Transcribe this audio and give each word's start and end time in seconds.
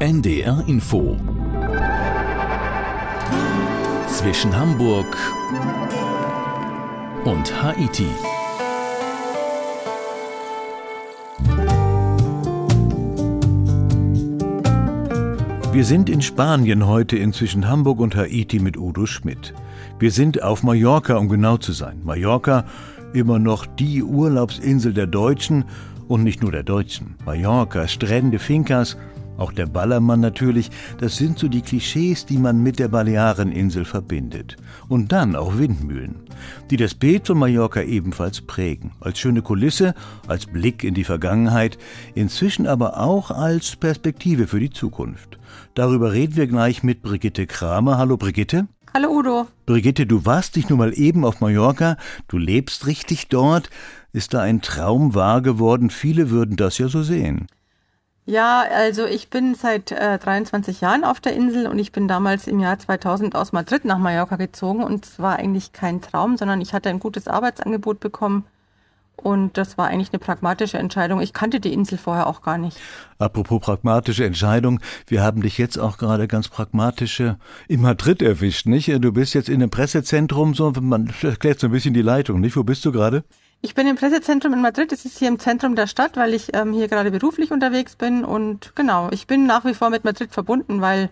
NDR 0.00 0.62
Info 0.68 1.16
zwischen 4.06 4.56
Hamburg 4.56 5.16
und 7.24 7.62
Haiti. 7.62 8.06
Wir 15.72 15.84
sind 15.84 16.08
in 16.08 16.22
Spanien 16.22 16.86
heute 16.86 17.16
inzwischen 17.16 17.66
Hamburg 17.66 17.98
und 17.98 18.14
Haiti 18.14 18.60
mit 18.60 18.76
Udo 18.76 19.04
Schmidt. 19.04 19.52
Wir 19.98 20.12
sind 20.12 20.44
auf 20.44 20.62
Mallorca, 20.62 21.16
um 21.16 21.28
genau 21.28 21.56
zu 21.56 21.72
sein. 21.72 22.02
Mallorca, 22.04 22.66
immer 23.14 23.40
noch 23.40 23.66
die 23.66 24.04
Urlaubsinsel 24.04 24.92
der 24.94 25.08
Deutschen 25.08 25.64
und 26.06 26.22
nicht 26.22 26.40
nur 26.40 26.52
der 26.52 26.62
Deutschen. 26.62 27.16
Mallorca, 27.26 27.88
Strände, 27.88 28.38
Fincas, 28.38 28.96
auch 29.38 29.52
der 29.52 29.66
Ballermann 29.66 30.20
natürlich, 30.20 30.70
das 30.98 31.16
sind 31.16 31.38
so 31.38 31.48
die 31.48 31.62
Klischees, 31.62 32.26
die 32.26 32.38
man 32.38 32.62
mit 32.62 32.78
der 32.78 32.88
Baleareninsel 32.88 33.84
verbindet. 33.84 34.56
Und 34.88 35.12
dann 35.12 35.36
auch 35.36 35.56
Windmühlen, 35.56 36.16
die 36.70 36.76
das 36.76 36.94
Bild 36.94 37.28
von 37.28 37.38
Mallorca 37.38 37.80
ebenfalls 37.80 38.40
prägen. 38.40 38.90
Als 39.00 39.18
schöne 39.18 39.42
Kulisse, 39.42 39.94
als 40.26 40.46
Blick 40.46 40.82
in 40.82 40.94
die 40.94 41.04
Vergangenheit, 41.04 41.78
inzwischen 42.14 42.66
aber 42.66 42.98
auch 42.98 43.30
als 43.30 43.76
Perspektive 43.76 44.48
für 44.48 44.60
die 44.60 44.70
Zukunft. 44.70 45.38
Darüber 45.74 46.12
reden 46.12 46.36
wir 46.36 46.48
gleich 46.48 46.82
mit 46.82 47.02
Brigitte 47.02 47.46
Kramer. 47.46 47.96
Hallo 47.96 48.16
Brigitte. 48.16 48.66
Hallo 48.92 49.10
Udo. 49.10 49.46
Brigitte, 49.66 50.06
du 50.06 50.24
warst 50.26 50.56
nicht 50.56 50.70
nur 50.70 50.78
mal 50.78 50.98
eben 50.98 51.24
auf 51.24 51.40
Mallorca, 51.40 51.96
du 52.26 52.38
lebst 52.38 52.86
richtig 52.86 53.28
dort. 53.28 53.70
Ist 54.12 54.34
da 54.34 54.40
ein 54.40 54.62
Traum 54.62 55.14
wahr 55.14 55.42
geworden? 55.42 55.90
Viele 55.90 56.30
würden 56.30 56.56
das 56.56 56.78
ja 56.78 56.88
so 56.88 57.02
sehen. 57.02 57.46
Ja, 58.30 58.66
also 58.70 59.06
ich 59.06 59.30
bin 59.30 59.54
seit 59.54 59.90
äh, 59.90 60.18
23 60.18 60.82
Jahren 60.82 61.02
auf 61.02 61.18
der 61.18 61.32
Insel 61.32 61.66
und 61.66 61.78
ich 61.78 61.92
bin 61.92 62.08
damals 62.08 62.46
im 62.46 62.60
Jahr 62.60 62.78
2000 62.78 63.34
aus 63.34 63.52
Madrid 63.52 63.86
nach 63.86 63.96
Mallorca 63.96 64.36
gezogen 64.36 64.84
und 64.84 65.06
es 65.06 65.18
war 65.18 65.36
eigentlich 65.36 65.72
kein 65.72 66.02
Traum, 66.02 66.36
sondern 66.36 66.60
ich 66.60 66.74
hatte 66.74 66.90
ein 66.90 66.98
gutes 66.98 67.26
Arbeitsangebot 67.26 68.00
bekommen 68.00 68.44
und 69.16 69.56
das 69.56 69.78
war 69.78 69.86
eigentlich 69.88 70.12
eine 70.12 70.18
pragmatische 70.18 70.76
Entscheidung. 70.76 71.22
Ich 71.22 71.32
kannte 71.32 71.58
die 71.58 71.72
Insel 71.72 71.96
vorher 71.96 72.26
auch 72.26 72.42
gar 72.42 72.58
nicht. 72.58 72.76
Apropos 73.18 73.62
pragmatische 73.62 74.26
Entscheidung, 74.26 74.80
wir 75.06 75.22
haben 75.22 75.40
dich 75.40 75.56
jetzt 75.56 75.78
auch 75.78 75.96
gerade 75.96 76.28
ganz 76.28 76.48
pragmatische 76.48 77.38
in 77.66 77.80
Madrid 77.80 78.20
erwischt, 78.20 78.66
nicht? 78.66 78.88
Du 78.88 79.10
bist 79.10 79.32
jetzt 79.32 79.48
in 79.48 79.62
einem 79.62 79.70
Pressezentrum, 79.70 80.52
so 80.52 80.70
man 80.82 81.10
erklärt 81.22 81.60
so 81.60 81.68
ein 81.68 81.72
bisschen 81.72 81.94
die 81.94 82.02
Leitung, 82.02 82.40
nicht? 82.42 82.56
Wo 82.58 82.62
bist 82.62 82.84
du 82.84 82.92
gerade? 82.92 83.24
Ich 83.60 83.74
bin 83.74 83.88
im 83.88 83.96
Pressezentrum 83.96 84.52
in 84.52 84.60
Madrid. 84.60 84.92
Es 84.92 85.04
ist 85.04 85.18
hier 85.18 85.28
im 85.28 85.40
Zentrum 85.40 85.74
der 85.74 85.88
Stadt, 85.88 86.16
weil 86.16 86.32
ich 86.32 86.54
ähm, 86.54 86.72
hier 86.72 86.86
gerade 86.86 87.10
beruflich 87.10 87.50
unterwegs 87.50 87.96
bin. 87.96 88.24
Und 88.24 88.72
genau, 88.76 89.08
ich 89.10 89.26
bin 89.26 89.46
nach 89.46 89.64
wie 89.64 89.74
vor 89.74 89.90
mit 89.90 90.04
Madrid 90.04 90.32
verbunden, 90.32 90.80
weil 90.80 91.10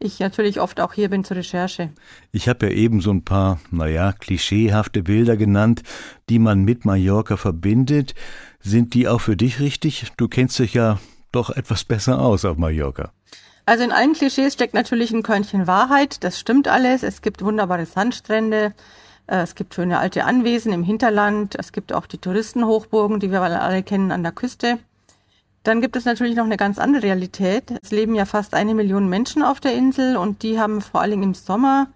ich 0.00 0.18
natürlich 0.18 0.60
oft 0.60 0.80
auch 0.80 0.92
hier 0.92 1.08
bin 1.08 1.22
zur 1.22 1.36
Recherche. 1.36 1.90
Ich 2.32 2.48
habe 2.48 2.66
ja 2.66 2.72
eben 2.72 3.00
so 3.00 3.12
ein 3.12 3.24
paar, 3.24 3.60
naja, 3.70 4.12
klischeehafte 4.12 5.04
Bilder 5.04 5.36
genannt, 5.36 5.82
die 6.28 6.40
man 6.40 6.64
mit 6.64 6.84
Mallorca 6.84 7.36
verbindet. 7.36 8.14
Sind 8.60 8.94
die 8.94 9.06
auch 9.06 9.20
für 9.20 9.36
dich 9.36 9.60
richtig? 9.60 10.06
Du 10.16 10.26
kennst 10.26 10.58
dich 10.58 10.74
ja 10.74 10.98
doch 11.30 11.50
etwas 11.50 11.84
besser 11.84 12.20
aus 12.20 12.44
auf 12.44 12.56
Mallorca. 12.56 13.12
Also 13.66 13.84
in 13.84 13.92
allen 13.92 14.14
Klischees 14.14 14.52
steckt 14.52 14.74
natürlich 14.74 15.12
ein 15.12 15.22
Körnchen 15.22 15.68
Wahrheit. 15.68 16.24
Das 16.24 16.40
stimmt 16.40 16.66
alles. 16.66 17.04
Es 17.04 17.22
gibt 17.22 17.42
wunderbare 17.42 17.86
Sandstrände. 17.86 18.74
Äh, 19.26 19.42
es 19.42 19.54
gibt 19.54 19.74
schöne 19.74 19.98
alte 19.98 20.24
Anwesen 20.24 20.72
im 20.72 20.82
Hinterland. 20.82 21.54
Es 21.58 21.72
gibt 21.72 21.92
auch 21.92 22.06
die 22.06 22.18
Touristenhochburgen, 22.18 23.20
die 23.20 23.30
wir 23.30 23.40
alle 23.42 23.82
kennen 23.82 24.10
an 24.10 24.22
der 24.22 24.32
Küste. 24.32 24.78
Dann 25.62 25.80
gibt 25.80 25.96
es 25.96 26.04
natürlich 26.04 26.36
noch 26.36 26.44
eine 26.44 26.58
ganz 26.58 26.78
andere 26.78 27.02
Realität. 27.02 27.72
Es 27.82 27.90
leben 27.90 28.14
ja 28.14 28.26
fast 28.26 28.52
eine 28.52 28.74
Million 28.74 29.08
Menschen 29.08 29.42
auf 29.42 29.60
der 29.60 29.74
Insel 29.74 30.16
und 30.16 30.42
die 30.42 30.60
haben 30.60 30.82
vor 30.82 31.00
allen 31.00 31.12
Dingen 31.12 31.22
im 31.22 31.34
Sommer 31.34 31.88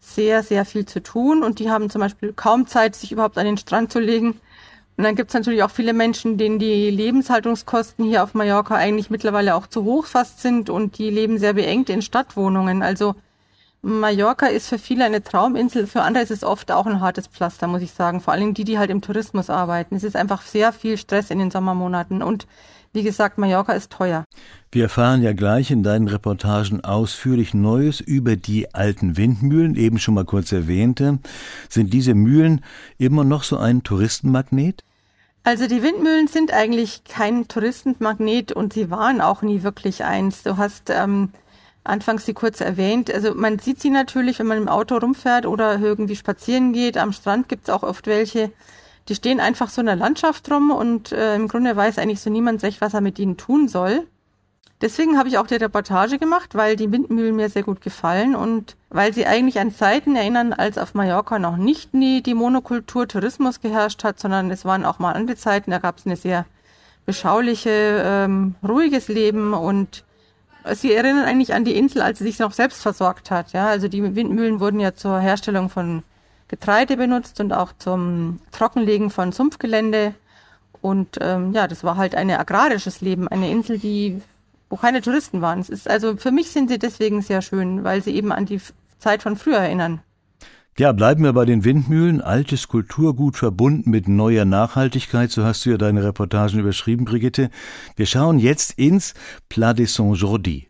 sehr, 0.00 0.42
sehr 0.42 0.64
viel 0.64 0.86
zu 0.86 1.02
tun 1.02 1.44
und 1.44 1.58
die 1.58 1.70
haben 1.70 1.90
zum 1.90 2.00
Beispiel 2.00 2.32
kaum 2.32 2.66
Zeit, 2.66 2.96
sich 2.96 3.12
überhaupt 3.12 3.38
an 3.38 3.44
den 3.44 3.58
Strand 3.58 3.92
zu 3.92 4.00
legen. 4.00 4.40
Und 4.96 5.04
dann 5.04 5.14
gibt 5.14 5.30
es 5.30 5.34
natürlich 5.34 5.62
auch 5.62 5.70
viele 5.70 5.92
Menschen, 5.92 6.38
denen 6.38 6.58
die 6.58 6.90
Lebenshaltungskosten 6.90 8.04
hier 8.04 8.22
auf 8.24 8.34
Mallorca 8.34 8.74
eigentlich 8.74 9.10
mittlerweile 9.10 9.54
auch 9.54 9.66
zu 9.66 9.84
hoch 9.84 10.06
fast 10.06 10.40
sind 10.40 10.70
und 10.70 10.98
die 10.98 11.10
leben 11.10 11.38
sehr 11.38 11.52
beengt 11.52 11.90
in 11.90 12.02
Stadtwohnungen. 12.02 12.82
Also 12.82 13.14
Mallorca 13.84 14.46
ist 14.46 14.68
für 14.68 14.78
viele 14.78 15.04
eine 15.04 15.24
Trauminsel, 15.24 15.88
für 15.88 16.02
andere 16.02 16.22
ist 16.22 16.30
es 16.30 16.44
oft 16.44 16.70
auch 16.70 16.86
ein 16.86 17.00
hartes 17.00 17.26
Pflaster, 17.26 17.66
muss 17.66 17.82
ich 17.82 17.90
sagen. 17.90 18.20
Vor 18.20 18.32
allem 18.32 18.54
die, 18.54 18.62
die 18.62 18.78
halt 18.78 18.90
im 18.90 19.00
Tourismus 19.00 19.50
arbeiten. 19.50 19.96
Es 19.96 20.04
ist 20.04 20.14
einfach 20.14 20.42
sehr 20.42 20.72
viel 20.72 20.96
Stress 20.96 21.30
in 21.30 21.40
den 21.40 21.50
Sommermonaten 21.50 22.22
und 22.22 22.46
wie 22.92 23.02
gesagt, 23.02 23.38
Mallorca 23.38 23.72
ist 23.72 23.90
teuer. 23.90 24.24
Wir 24.70 24.84
erfahren 24.84 25.22
ja 25.22 25.32
gleich 25.32 25.70
in 25.70 25.82
deinen 25.82 26.08
Reportagen 26.08 26.84
ausführlich 26.84 27.54
Neues 27.54 28.00
über 28.00 28.36
die 28.36 28.72
alten 28.74 29.16
Windmühlen, 29.16 29.76
eben 29.76 29.98
schon 29.98 30.14
mal 30.14 30.26
kurz 30.26 30.52
erwähnte. 30.52 31.18
Sind 31.68 31.92
diese 31.92 32.14
Mühlen 32.14 32.62
immer 32.98 33.24
noch 33.24 33.42
so 33.42 33.56
ein 33.56 33.82
Touristenmagnet? 33.82 34.84
Also 35.42 35.66
die 35.66 35.82
Windmühlen 35.82 36.28
sind 36.28 36.52
eigentlich 36.52 37.02
kein 37.04 37.48
Touristenmagnet 37.48 38.52
und 38.52 38.74
sie 38.74 38.90
waren 38.90 39.20
auch 39.20 39.42
nie 39.42 39.64
wirklich 39.64 40.04
eins. 40.04 40.44
Du 40.44 40.56
hast 40.56 40.88
ähm, 40.90 41.30
anfangs 41.84 42.26
sie 42.26 42.34
kurz 42.34 42.60
erwähnt. 42.60 43.12
Also 43.12 43.34
man 43.34 43.58
sieht 43.58 43.80
sie 43.80 43.90
natürlich, 43.90 44.38
wenn 44.38 44.46
man 44.46 44.58
im 44.58 44.68
Auto 44.68 44.96
rumfährt 44.96 45.46
oder 45.46 45.78
irgendwie 45.80 46.16
spazieren 46.16 46.72
geht. 46.72 46.96
Am 46.96 47.12
Strand 47.12 47.48
gibt's 47.48 47.70
auch 47.70 47.82
oft 47.82 48.06
welche, 48.06 48.52
die 49.08 49.14
stehen 49.14 49.40
einfach 49.40 49.68
so 49.68 49.80
in 49.80 49.86
der 49.86 49.96
Landschaft 49.96 50.50
rum 50.50 50.70
und 50.70 51.12
äh, 51.12 51.34
im 51.34 51.48
Grunde 51.48 51.74
weiß 51.74 51.98
eigentlich 51.98 52.20
so 52.20 52.30
niemand 52.30 52.62
recht, 52.62 52.80
was 52.80 52.94
er 52.94 53.00
mit 53.00 53.18
ihnen 53.18 53.36
tun 53.36 53.68
soll. 53.68 54.06
Deswegen 54.80 55.16
habe 55.16 55.28
ich 55.28 55.38
auch 55.38 55.46
die 55.46 55.54
Reportage 55.54 56.18
gemacht, 56.18 56.56
weil 56.56 56.74
die 56.74 56.90
Windmühlen 56.90 57.36
mir 57.36 57.48
sehr 57.48 57.62
gut 57.62 57.80
gefallen 57.80 58.34
und 58.34 58.76
weil 58.90 59.12
sie 59.12 59.26
eigentlich 59.26 59.60
an 59.60 59.72
Zeiten 59.72 60.16
erinnern, 60.16 60.52
als 60.52 60.76
auf 60.76 60.94
Mallorca 60.94 61.38
noch 61.38 61.56
nicht 61.56 61.94
nie 61.94 62.20
die 62.20 62.34
Monokultur 62.34 63.06
Tourismus 63.06 63.60
geherrscht 63.60 64.02
hat, 64.02 64.18
sondern 64.18 64.50
es 64.50 64.64
waren 64.64 64.84
auch 64.84 64.98
mal 64.98 65.12
andere 65.12 65.36
Zeiten, 65.36 65.70
da 65.70 65.78
gab 65.78 65.98
es 65.98 66.06
eine 66.06 66.16
sehr 66.16 66.46
beschauliche, 67.06 68.02
ähm, 68.04 68.56
ruhiges 68.66 69.06
Leben 69.06 69.54
und 69.54 70.04
Sie 70.74 70.92
erinnern 70.92 71.24
eigentlich 71.24 71.54
an 71.54 71.64
die 71.64 71.76
Insel, 71.76 72.02
als 72.02 72.18
sie 72.18 72.24
sich 72.24 72.38
noch 72.38 72.52
selbst 72.52 72.82
versorgt 72.82 73.30
hat. 73.30 73.52
Ja, 73.52 73.68
also 73.68 73.88
die 73.88 74.14
Windmühlen 74.14 74.60
wurden 74.60 74.80
ja 74.80 74.94
zur 74.94 75.18
Herstellung 75.18 75.68
von 75.68 76.02
Getreide 76.48 76.96
benutzt 76.96 77.40
und 77.40 77.52
auch 77.52 77.72
zum 77.78 78.40
Trockenlegen 78.52 79.10
von 79.10 79.32
Sumpfgelände. 79.32 80.14
Und 80.80 81.18
ähm, 81.20 81.52
ja, 81.52 81.66
das 81.66 81.84
war 81.84 81.96
halt 81.96 82.14
ein 82.14 82.30
agrarisches 82.30 83.00
Leben, 83.00 83.28
eine 83.28 83.50
Insel, 83.50 83.78
die 83.78 84.20
wo 84.72 84.76
keine 84.76 85.02
Touristen 85.02 85.42
waren. 85.42 85.60
Es 85.60 85.68
ist 85.68 85.88
also 85.88 86.16
für 86.16 86.30
mich 86.30 86.50
sind 86.50 86.70
sie 86.70 86.78
deswegen 86.78 87.20
sehr 87.20 87.42
schön, 87.42 87.84
weil 87.84 88.02
sie 88.02 88.14
eben 88.14 88.32
an 88.32 88.46
die 88.46 88.60
Zeit 88.98 89.22
von 89.22 89.36
früher 89.36 89.58
erinnern. 89.58 90.00
Ja, 90.78 90.92
bleiben 90.92 91.22
wir 91.22 91.34
bei 91.34 91.44
den 91.44 91.64
Windmühlen. 91.64 92.22
Altes 92.22 92.66
Kulturgut 92.66 93.36
verbunden 93.36 93.90
mit 93.90 94.08
neuer 94.08 94.46
Nachhaltigkeit, 94.46 95.30
so 95.30 95.44
hast 95.44 95.66
du 95.66 95.70
ja 95.70 95.76
deine 95.76 96.02
Reportagen 96.02 96.58
überschrieben, 96.58 97.04
Brigitte. 97.04 97.50
Wir 97.94 98.06
schauen 98.06 98.38
jetzt 98.38 98.78
ins 98.78 99.12
Pla 99.50 99.74
de 99.74 99.84
Saint-Jordi. 99.84 100.68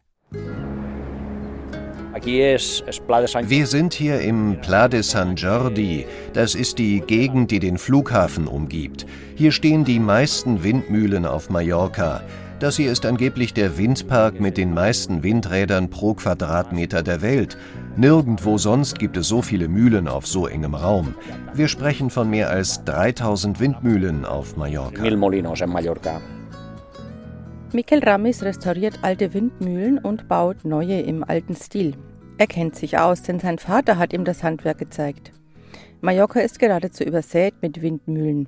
Wir 2.24 3.66
sind 3.68 3.94
hier 3.94 4.20
im 4.20 4.60
Pla 4.60 4.88
de 4.88 5.02
San 5.02 5.36
Jordi. 5.36 6.06
Das 6.32 6.56
ist 6.56 6.78
die 6.78 7.00
Gegend, 7.00 7.52
die 7.52 7.60
den 7.60 7.78
Flughafen 7.78 8.48
umgibt. 8.48 9.06
Hier 9.36 9.52
stehen 9.52 9.84
die 9.84 10.00
meisten 10.00 10.64
Windmühlen 10.64 11.26
auf 11.26 11.48
Mallorca. 11.48 12.22
Das 12.62 12.76
hier 12.76 12.92
ist 12.92 13.04
angeblich 13.06 13.52
der 13.54 13.76
Windpark 13.76 14.38
mit 14.38 14.56
den 14.56 14.72
meisten 14.72 15.24
Windrädern 15.24 15.90
pro 15.90 16.14
Quadratmeter 16.14 17.02
der 17.02 17.20
Welt. 17.20 17.58
Nirgendwo 17.96 18.56
sonst 18.56 19.00
gibt 19.00 19.16
es 19.16 19.26
so 19.26 19.42
viele 19.42 19.66
Mühlen 19.66 20.06
auf 20.06 20.28
so 20.28 20.46
engem 20.46 20.76
Raum. 20.76 21.16
Wir 21.54 21.66
sprechen 21.66 22.08
von 22.08 22.30
mehr 22.30 22.50
als 22.50 22.84
3000 22.84 23.58
Windmühlen 23.58 24.24
auf 24.24 24.56
Mallorca. 24.56 25.02
Mikel 27.72 27.98
Ramis 27.98 28.44
restauriert 28.44 29.00
alte 29.02 29.34
Windmühlen 29.34 29.98
und 29.98 30.28
baut 30.28 30.64
neue 30.64 31.00
im 31.00 31.24
alten 31.24 31.56
Stil. 31.56 31.96
Er 32.38 32.46
kennt 32.46 32.76
sich 32.76 32.96
aus, 32.96 33.22
denn 33.22 33.40
sein 33.40 33.58
Vater 33.58 33.98
hat 33.98 34.12
ihm 34.12 34.24
das 34.24 34.44
Handwerk 34.44 34.78
gezeigt. 34.78 35.32
Mallorca 36.00 36.38
ist 36.38 36.60
geradezu 36.60 37.02
übersät 37.02 37.54
mit 37.60 37.82
Windmühlen. 37.82 38.46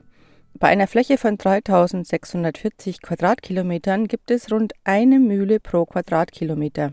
Bei 0.56 0.68
einer 0.68 0.86
Fläche 0.86 1.18
von 1.18 1.36
3640 1.36 3.02
Quadratkilometern 3.02 4.06
gibt 4.06 4.30
es 4.30 4.52
rund 4.52 4.72
eine 4.84 5.18
Mühle 5.18 5.58
pro 5.58 5.84
Quadratkilometer. 5.84 6.92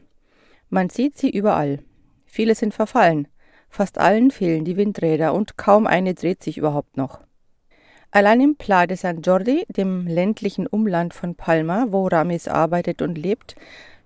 Man 0.70 0.90
sieht 0.90 1.18
sie 1.18 1.30
überall. 1.30 1.80
Viele 2.26 2.56
sind 2.56 2.74
verfallen. 2.74 3.28
Fast 3.70 4.00
allen 4.00 4.32
fehlen 4.32 4.66
die 4.66 4.78
Windräder 4.78 5.36
und 5.36 5.58
kaum 5.58 5.86
eine 5.86 6.16
dreht 6.16 6.42
sich 6.42 6.58
überhaupt 6.58 6.98
noch. 6.98 7.22
Allein 8.10 8.42
im 8.42 8.56
Pla 8.56 8.88
de 8.88 8.98
San 8.98 9.22
Jordi, 9.22 9.64
dem 9.70 10.08
ländlichen 10.08 10.66
Umland 10.66 11.14
von 11.14 11.36
Palma, 11.36 11.86
wo 11.90 12.08
Ramis 12.08 12.48
arbeitet 12.48 13.04
und 13.04 13.16
lebt, 13.16 13.56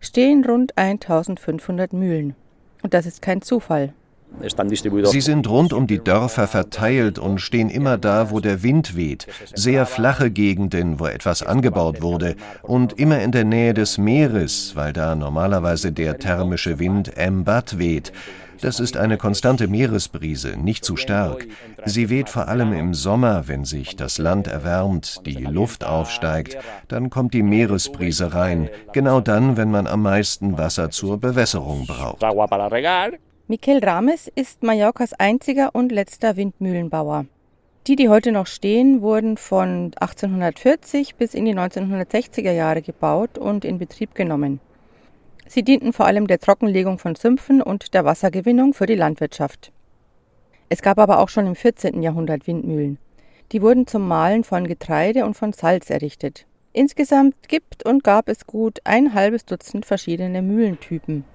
stehen 0.02 0.44
rund 0.46 0.78
1500 0.78 1.94
Mühlen. 1.94 2.36
Und 2.84 2.94
das 2.94 3.06
ist 3.06 3.22
kein 3.22 3.42
Zufall. 3.42 3.94
Sie 5.06 5.22
sind 5.22 5.50
rund 5.50 5.74
um 5.74 5.88
die 5.88 6.04
Dörfer 6.04 6.48
verteilt 6.48 7.20
und 7.20 7.40
stehen 7.40 7.70
immer 7.70 7.98
da, 7.98 8.32
wo 8.32 8.40
der 8.40 8.64
Wind 8.64 8.96
weht. 8.96 9.28
Sehr 9.54 9.86
flache 9.86 10.32
Gegenden, 10.32 11.00
wo 11.00 11.06
etwas 11.06 11.44
angebaut 11.44 12.02
wurde. 12.02 12.36
Und 12.62 13.00
immer 13.00 13.22
in 13.22 13.32
der 13.32 13.46
Nähe 13.46 13.74
des 13.74 13.98
Meeres, 13.98 14.76
weil 14.76 14.94
da 14.94 15.16
normalerweise 15.16 15.92
der 15.92 16.20
thermische 16.20 16.80
Wind 16.80 17.12
Mbat 17.18 17.78
weht. 17.78 18.12
Das 18.62 18.80
ist 18.80 18.98
eine 18.98 19.18
konstante 19.18 19.68
Meeresbrise, 19.68 20.56
nicht 20.58 20.86
zu 20.86 20.96
stark. 20.96 21.46
Sie 21.86 22.10
weht 22.10 22.30
vor 22.30 22.48
allem 22.48 22.74
im 22.74 22.94
Sommer, 22.94 23.48
wenn 23.48 23.66
sich 23.66 23.96
das 23.96 24.18
Land 24.18 24.48
erwärmt, 24.48 25.26
die 25.26 25.44
Luft 25.44 25.84
aufsteigt, 25.84 26.58
dann 26.88 27.10
kommt 27.10 27.34
die 27.34 27.44
Meeresbrise 27.44 28.34
rein, 28.34 28.70
genau 28.94 29.22
dann, 29.22 29.58
wenn 29.58 29.72
man 29.72 29.88
am 29.88 30.02
meisten 30.02 30.58
Wasser 30.58 30.90
zur 30.90 31.20
Bewässerung 31.20 31.86
braucht. 31.86 32.22
Miquel 33.48 33.78
Rames 33.78 34.28
ist 34.34 34.64
Mallorcas 34.64 35.14
einziger 35.14 35.70
und 35.74 35.92
letzter 35.92 36.36
Windmühlenbauer. 36.36 37.28
Die, 37.86 37.96
die 37.96 38.10
heute 38.10 38.32
noch 38.32 38.48
stehen, 38.48 39.04
wurden 39.04 39.38
von 39.38 39.92
1840 40.00 41.14
bis 41.14 41.36
in 41.36 41.46
die 41.46 41.54
1960er 41.54 42.52
Jahre 42.52 42.82
gebaut 42.82 43.38
und 43.38 43.64
in 43.64 43.78
Betrieb 43.78 44.16
genommen. 44.16 44.62
Sie 45.46 45.62
dienten 45.62 45.94
vor 45.94 46.08
allem 46.08 46.26
der 46.26 46.40
Trockenlegung 46.40 46.98
von 46.98 47.14
Sümpfen 47.14 47.62
und 47.62 47.94
der 47.94 48.04
Wassergewinnung 48.04 48.74
für 48.74 48.88
die 48.88 48.96
Landwirtschaft. 48.96 49.72
Es 50.70 50.82
gab 50.82 50.98
aber 50.98 51.20
auch 51.20 51.30
schon 51.30 51.46
im 51.46 51.56
14. 51.56 52.02
Jahrhundert 52.02 52.48
Windmühlen. 52.48 52.98
Die 53.52 53.62
wurden 53.62 53.86
zum 53.86 54.08
Mahlen 54.08 54.44
von 54.44 54.66
Getreide 54.66 55.24
und 55.24 55.36
von 55.36 55.54
Salz 55.54 55.92
errichtet. 55.92 56.48
Insgesamt 56.74 57.48
gibt 57.48 57.86
und 57.86 58.04
gab 58.04 58.28
es 58.28 58.48
gut 58.48 58.80
ein 58.86 59.14
halbes 59.14 59.46
Dutzend 59.46 59.86
verschiedene 59.86 60.42
Mühlentypen. 60.42 61.26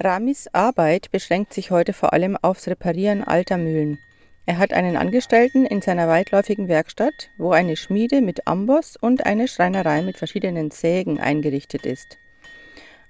Ramis 0.00 0.48
Arbeit 0.52 1.10
beschränkt 1.10 1.52
sich 1.52 1.70
heute 1.70 1.92
vor 1.92 2.12
allem 2.12 2.36
aufs 2.40 2.66
Reparieren 2.66 3.22
alter 3.22 3.58
Mühlen. 3.58 3.98
Er 4.46 4.58
hat 4.58 4.72
einen 4.72 4.96
Angestellten 4.96 5.66
in 5.66 5.82
seiner 5.82 6.08
weitläufigen 6.08 6.66
Werkstatt, 6.66 7.30
wo 7.38 7.52
eine 7.52 7.76
Schmiede 7.76 8.20
mit 8.20 8.46
Amboss 8.48 8.96
und 8.96 9.24
eine 9.24 9.46
Schreinerei 9.46 10.02
mit 10.02 10.16
verschiedenen 10.16 10.70
Sägen 10.70 11.20
eingerichtet 11.20 11.86
ist. 11.86 12.18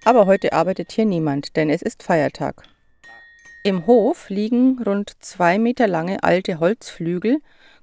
Aber 0.05 0.27
heute 0.27 0.53
arbeitet 0.53 0.93
hier 0.93 1.07
niemand, 1.07 1.57
denn 1.57 1.71
es 1.71 1.81
ist 1.81 2.03
Feiertag. 2.03 2.65
Im 3.65 3.87
Hof 3.87 4.29
liegen 4.29 4.83
rund 4.83 5.13
zwei 5.21 5.59
Meter 5.59 5.87
lange 5.87 6.23
alte 6.23 6.59
Holzflügel, 6.59 7.39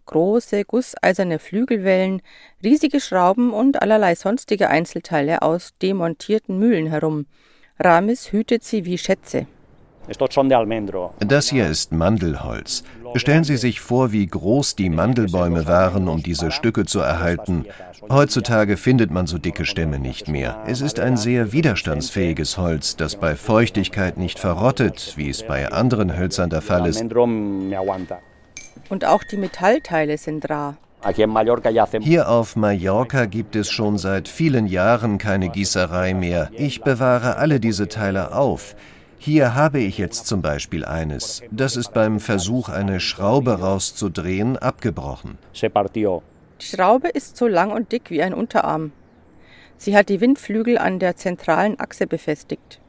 große 0.06 0.66
gusseiserne 0.66 1.40
Flügelwellen, 1.40 2.22
riesige 2.62 3.00
Schrauben 3.00 3.54
und 3.54 3.81
allerlei 3.81 4.16
sonstige 4.16 4.69
Einzelteile 4.69 5.42
aus 5.42 5.72
demontierten 5.81 6.60
Mühlen 6.60 6.88
herum. 6.88 7.28
Ramis 7.81 8.33
hütet 8.33 8.63
sie 8.65 8.83
wie 8.83 8.97
Schätze. 8.97 9.47
Das 11.19 11.49
hier 11.49 11.67
ist 11.67 11.91
Mandelholz. 11.91 12.83
Stellen 13.15 13.43
Sie 13.43 13.57
sich 13.57 13.79
vor, 13.79 14.11
wie 14.11 14.27
groß 14.27 14.75
die 14.75 14.89
Mandelbäume 14.89 15.65
waren, 15.65 16.07
um 16.07 16.21
diese 16.21 16.51
Stücke 16.51 16.85
zu 16.85 16.99
erhalten. 16.99 17.65
Heutzutage 18.09 18.75
findet 18.75 19.11
man 19.11 19.27
so 19.27 19.37
dicke 19.37 19.65
Stämme 19.65 19.99
nicht 19.99 20.27
mehr. 20.27 20.63
Es 20.67 20.81
ist 20.81 20.99
ein 20.99 21.15
sehr 21.15 21.53
widerstandsfähiges 21.53 22.57
Holz, 22.57 22.95
das 22.97 23.15
bei 23.15 23.35
Feuchtigkeit 23.35 24.17
nicht 24.17 24.39
verrottet, 24.39 25.13
wie 25.15 25.29
es 25.29 25.43
bei 25.43 25.71
anderen 25.71 26.17
Hölzern 26.17 26.49
der 26.49 26.61
Fall 26.61 26.85
ist. 26.85 27.01
Und 28.89 29.05
auch 29.05 29.23
die 29.23 29.37
Metallteile 29.37 30.17
sind 30.17 30.49
rar. 30.49 30.77
Hier 32.01 32.30
auf 32.30 32.56
Mallorca 32.56 33.25
gibt 33.25 33.56
es 33.56 33.69
schon 33.69 33.98
seit 33.98 34.28
vielen 34.28 34.68
Jahren 34.68 35.18
keine 35.18 35.50
Gießerei 35.50 36.13
mehr. 36.13 36.50
Ich 36.54 36.81
bewahre 36.81 37.38
alle 37.38 37.60
diese 37.60 37.88
Teile 37.88 38.36
auf. 38.36 38.75
Hier 39.18 39.56
habe 39.56 39.80
ich 39.80 39.98
jetzt 39.98 40.28
zum 40.28 40.42
Beispiel 40.42 40.86
eines. 40.86 41.42
Das 41.51 41.75
ist 41.75 41.94
beim 41.94 42.19
Versuch, 42.19 42.69
eine 42.69 43.00
Schraube 43.00 43.60
rauszudrehen, 43.60 44.57
abgebrochen. 44.57 45.38
Die 46.62 46.66
Schraube 46.66 47.07
ist 47.10 47.38
so 47.38 47.48
lang 47.48 47.72
und 47.72 47.92
dick 47.92 48.10
wie 48.12 48.22
ein 48.22 48.34
Unterarm. 48.34 48.92
Sie 49.78 49.96
hat 49.96 50.10
die 50.10 50.19
Windflügel 50.19 50.78
an 50.78 51.00
der 51.00 51.16
zentralen 51.16 51.80
Achse 51.80 52.07
befestigt. 52.07 52.81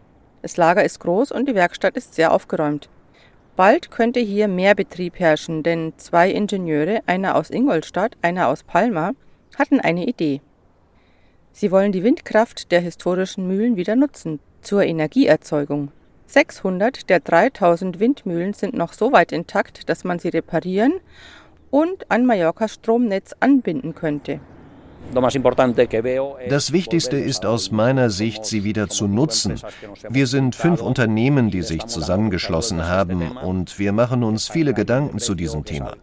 Das 0.42 0.56
Lager 0.56 0.84
ist 0.84 0.98
groß 1.00 1.30
und 1.30 1.48
die 1.48 1.54
Werkstatt 1.54 1.96
ist 1.96 2.14
sehr 2.14 2.32
aufgeräumt. 2.32 2.88
Bald 3.60 3.90
könnte 3.90 4.20
hier 4.20 4.48
mehr 4.48 4.74
Betrieb 4.74 5.18
herrschen, 5.18 5.62
denn 5.62 5.92
zwei 5.98 6.30
Ingenieure, 6.30 7.02
einer 7.04 7.36
aus 7.36 7.50
Ingolstadt, 7.50 8.16
einer 8.22 8.48
aus 8.48 8.62
Palma, 8.62 9.12
hatten 9.58 9.80
eine 9.80 10.06
Idee. 10.06 10.40
Sie 11.52 11.70
wollen 11.70 11.92
die 11.92 12.02
Windkraft 12.02 12.72
der 12.72 12.80
historischen 12.80 13.46
Mühlen 13.46 13.76
wieder 13.76 13.96
nutzen, 13.96 14.40
zur 14.62 14.84
Energieerzeugung. 14.84 15.92
600 16.24 17.10
der 17.10 17.20
3000 17.20 18.00
Windmühlen 18.00 18.54
sind 18.54 18.72
noch 18.72 18.94
so 18.94 19.12
weit 19.12 19.30
intakt, 19.30 19.90
dass 19.90 20.04
man 20.04 20.18
sie 20.18 20.30
reparieren 20.30 20.94
und 21.70 22.10
an 22.10 22.24
Mallorcas 22.24 22.72
Stromnetz 22.72 23.34
anbinden 23.40 23.94
könnte. 23.94 24.40
Das 26.48 26.72
Wichtigste 26.72 27.16
ist 27.16 27.44
aus 27.44 27.70
meiner 27.70 28.10
Sicht, 28.10 28.44
sie 28.44 28.64
wieder 28.64 28.88
zu 28.88 29.08
nutzen. 29.08 29.60
Wir 30.08 30.26
sind 30.26 30.54
fünf 30.54 30.82
Unternehmen, 30.82 31.50
die 31.50 31.62
sich 31.62 31.84
zusammengeschlossen 31.86 32.86
haben 32.86 33.36
und 33.38 33.78
wir 33.78 33.92
machen 33.92 34.22
uns 34.22 34.48
viele 34.48 34.72
Gedanken 34.72 35.18
zu 35.18 35.34
diesem 35.34 35.64
Thema. 35.64 35.94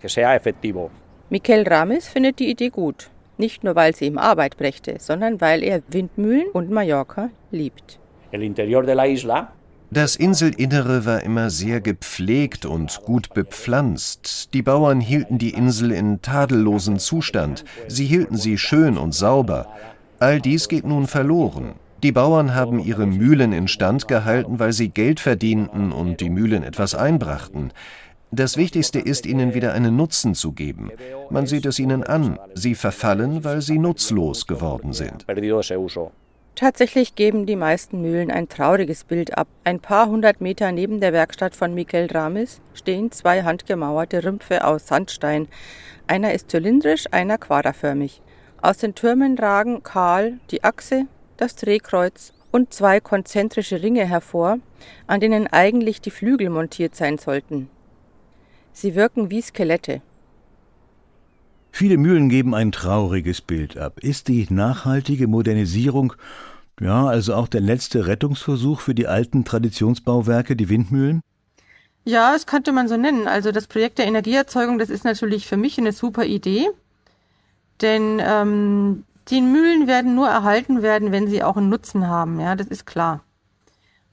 Miquel 1.29 1.67
Rames 1.67 2.07
findet 2.07 2.39
die 2.39 2.49
Idee 2.49 2.69
gut. 2.69 3.09
Nicht 3.38 3.63
nur, 3.63 3.75
weil 3.75 3.95
sie 3.95 4.05
ihm 4.05 4.17
Arbeit 4.17 4.57
brächte, 4.57 4.95
sondern 4.99 5.39
weil 5.41 5.63
er 5.63 5.81
Windmühlen 5.89 6.47
und 6.53 6.71
Mallorca 6.71 7.29
liebt. 7.51 7.99
Das 9.89 10.17
Inselinnere 10.17 11.05
war 11.05 11.23
immer 11.23 11.49
sehr 11.49 11.79
gepflegt 11.79 12.65
und 12.65 13.01
gut 13.05 13.33
bepflanzt. 13.33 14.53
Die 14.53 14.61
Bauern 14.61 14.99
hielten 14.99 15.37
die 15.37 15.51
Insel 15.51 15.91
in 15.91 16.21
tadellosem 16.21 16.99
Zustand. 16.99 17.63
Sie 17.87 18.05
hielten 18.05 18.35
sie 18.35 18.57
schön 18.57 18.97
und 18.97 19.15
sauber. 19.15 19.67
All 20.19 20.41
dies 20.41 20.67
geht 20.67 20.85
nun 20.85 21.07
verloren. 21.07 21.75
Die 22.03 22.11
Bauern 22.11 22.53
haben 22.53 22.79
ihre 22.79 23.07
Mühlen 23.07 23.53
instand 23.53 24.09
gehalten, 24.09 24.59
weil 24.59 24.73
sie 24.73 24.89
Geld 24.89 25.21
verdienten 25.21 25.93
und 25.93 26.19
die 26.19 26.29
Mühlen 26.29 26.63
etwas 26.63 26.93
einbrachten. 26.93 27.71
Das 28.29 28.57
Wichtigste 28.57 28.99
ist, 28.99 29.25
ihnen 29.25 29.53
wieder 29.53 29.73
einen 29.73 29.95
Nutzen 29.95 30.35
zu 30.35 30.51
geben. 30.51 30.91
Man 31.29 31.47
sieht 31.47 31.65
es 31.65 31.79
ihnen 31.79 32.03
an. 32.03 32.37
Sie 32.55 32.75
verfallen, 32.75 33.45
weil 33.45 33.61
sie 33.61 33.79
nutzlos 33.79 34.47
geworden 34.47 34.91
sind. 34.91 35.25
Tatsächlich 36.57 37.13
geben 37.13 37.45
die 37.45 37.56
meisten 37.56 38.01
Mühlen 38.01 38.31
ein 38.31 38.50
trauriges 38.50 39.04
Bild 39.04 39.38
ab. 39.38 39.48
Ein 39.63 39.80
paar 39.80 40.07
hundert 40.07 40.42
Meter 40.42 40.71
neben 40.71 41.00
der 41.00 41.13
Werkstatt 41.13 41.56
von 41.56 41.75
Miquel 41.75 42.07
Ramis 42.12 42.62
stehen 42.74 43.12
zwei 43.12 43.44
handgemauerte 43.44 44.24
Rümpfe 44.24 44.65
aus 44.65 44.88
Sandstein. 44.88 45.48
Einer 46.07 46.33
ist 46.33 46.50
zylindrisch, 46.50 47.06
einer 47.12 47.38
quaderförmig. 47.38 48.24
Aus 48.59 48.80
den 48.80 48.95
Türmen 48.95 49.38
ragen 49.38 49.83
kahl 49.83 50.39
die 50.50 50.63
Achse, 50.63 51.06
das 51.38 51.56
Drehkreuz 51.57 52.33
und 52.52 52.73
zwei 52.73 53.02
konzentrische 53.02 53.83
Ringe 53.83 54.07
hervor, 54.07 54.57
an 55.06 55.19
denen 55.19 55.45
eigentlich 55.45 56.02
die 56.02 56.09
Flügel 56.09 56.49
montiert 56.49 56.95
sein 56.95 57.19
sollten. 57.19 57.69
Sie 58.73 58.95
wirken 58.95 59.30
wie 59.30 59.44
Skelette. 59.44 60.02
Viele 61.77 61.97
Mühlen 61.97 62.27
geben 62.27 62.55
ein 62.55 62.71
trauriges 62.71 63.39
Bild 63.39 63.77
ab. 63.77 63.99
Ist 63.99 64.29
die 64.29 64.47
nachhaltige 64.49 65.27
Modernisierung, 65.27 66.13
ja, 66.81 67.05
also 67.05 67.35
auch 67.35 67.47
der 67.47 67.61
letzte 67.61 68.07
Rettungsversuch 68.07 68.79
für 68.79 68.95
die 68.95 69.05
alten 69.05 69.45
Traditionsbauwerke, 69.45 70.55
die 70.55 70.69
Windmühlen? 70.69 71.21
Ja, 72.03 72.33
das 72.33 72.47
könnte 72.47 72.71
man 72.71 72.87
so 72.87 72.97
nennen. 72.97 73.27
Also 73.27 73.51
das 73.51 73.67
Projekt 73.67 73.99
der 73.99 74.07
Energieerzeugung, 74.07 74.79
das 74.79 74.89
ist 74.89 75.03
natürlich 75.03 75.45
für 75.45 75.55
mich 75.55 75.77
eine 75.77 75.91
super 75.91 76.25
Idee. 76.25 76.65
Denn 77.83 78.19
ähm, 78.25 79.03
die 79.27 79.41
Mühlen 79.41 79.85
werden 79.85 80.15
nur 80.15 80.29
erhalten 80.29 80.81
werden, 80.81 81.11
wenn 81.11 81.27
sie 81.27 81.43
auch 81.43 81.57
einen 81.57 81.69
Nutzen 81.69 82.07
haben. 82.07 82.39
Ja, 82.39 82.55
das 82.55 82.65
ist 82.65 82.87
klar. 82.87 83.23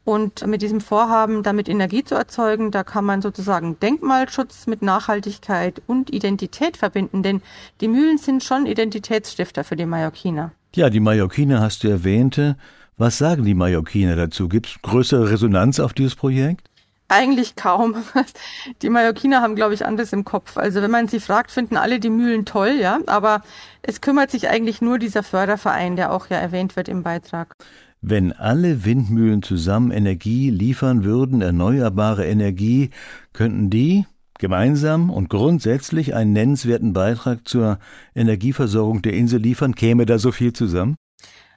Und 0.05 0.47
mit 0.47 0.61
diesem 0.61 0.83
Vorhaben, 0.83 1.43
damit 1.43 1.69
Energie 1.69 2.05
zu 2.05 2.15
erzeugen, 2.15 2.71
da 2.71 2.85
kann 2.85 3.07
man 3.07 3.23
sozusagen 3.23 3.81
Denkmalschutz 3.81 4.67
mit 4.67 4.83
Nachhaltigkeit 4.83 5.81
und 5.87 6.13
Identität 6.13 6.77
verbinden, 6.77 7.23
denn 7.23 7.41
die 7.81 7.89
Mühlen 7.89 8.19
sind 8.19 8.45
schon 8.45 8.67
Identitätsstifter 8.67 9.65
für 9.65 9.77
die 9.77 9.87
Mallorquiner. 9.87 10.53
Ja, 10.77 10.91
die 10.91 11.01
Mallorquiner 11.01 11.61
hast 11.61 11.85
du 11.85 11.89
erwähnte. 11.89 12.57
Was 12.99 13.19
sagen 13.19 13.45
die 13.45 13.55
Mallorquiner 13.55 14.15
dazu? 14.15 14.49
Gibt 14.49 14.67
es 14.67 14.83
größere 14.83 15.31
Resonanz 15.31 15.81
auf 15.81 15.95
dieses 15.95 16.15
Projekt? 16.15 16.69
Eigentlich 17.09 17.55
kaum. 17.55 17.97
Die 18.83 18.89
Mallorquiner 18.89 19.43
haben, 19.43 19.57
glaube 19.57 19.75
ich, 19.75 19.85
anderes 19.85 20.13
im 20.13 20.25
Kopf. 20.25 20.57
Also 20.57 20.81
wenn 20.81 20.91
man 20.91 21.07
sie 21.07 21.21
fragt, 21.21 21.51
finden 21.51 21.77
alle 21.77 22.01
die 22.01 22.09
Mühlen 22.09 22.47
toll, 22.47 22.77
ja. 22.81 22.99
Aber 23.07 23.43
es 23.83 24.01
kümmert 24.01 24.31
sich 24.31 24.49
eigentlich 24.49 24.81
nur 24.81 24.99
dieser 24.99 25.23
Förderverein, 25.23 25.97
der 25.97 26.13
auch 26.13 26.31
ja 26.31 26.39
erwähnt 26.39 26.77
wird 26.77 26.89
im 26.89 27.03
Beitrag. 27.03 27.55
Wenn 28.07 28.33
alle 28.33 28.85
Windmühlen 28.85 29.43
zusammen 29.43 29.91
Energie 29.91 30.51
liefern 30.51 31.05
würden, 31.05 31.41
erneuerbare 31.41 32.27
Energie, 32.27 32.91
könnten 33.33 33.71
die 33.71 34.05
gemeinsam 34.39 35.09
und 35.09 35.31
grundsätzlich 35.31 36.15
einen 36.15 36.35
nennenswerten 36.35 36.93
Beitrag 36.93 37.49
zur 37.49 37.79
Energieversorgung 38.15 39.01
der 39.01 39.15
Insel 39.15 39.41
liefern. 39.41 39.75
Käme 39.75 40.05
da 40.05 40.19
so 40.19 40.33
viel 40.33 40.53
zusammen? 40.53 40.97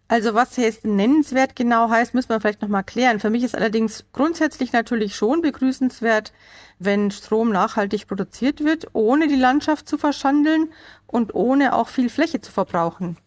Also 0.07 0.35
was 0.35 0.55
jetzt 0.55 0.85
nennenswert 0.85 1.57
genau 1.57 1.89
heißt, 1.89 2.13
müssen 2.13 2.29
wir 2.29 2.39
vielleicht 2.39 2.61
nochmal 2.61 2.85
klären. 2.85 3.19
Für 3.19 3.29
mich 3.29 3.43
ist 3.43 3.53
allerdings 3.53 4.05
grundsätzlich 4.13 4.71
natürlich 4.71 5.17
schon 5.17 5.41
begrüßenswert, 5.41 6.31
wenn 6.79 7.11
Strom 7.11 7.49
nachhaltig 7.49 8.07
produziert 8.07 8.63
wird, 8.63 8.87
ohne 8.93 9.27
die 9.27 9.35
Landschaft 9.35 9.89
zu 9.89 9.97
verschandeln 9.97 10.69
und 11.07 11.35
ohne 11.35 11.75
auch 11.75 11.89
viel 11.89 12.07
Fläche 12.09 12.39
zu 12.39 12.53
verbrauchen. 12.53 13.17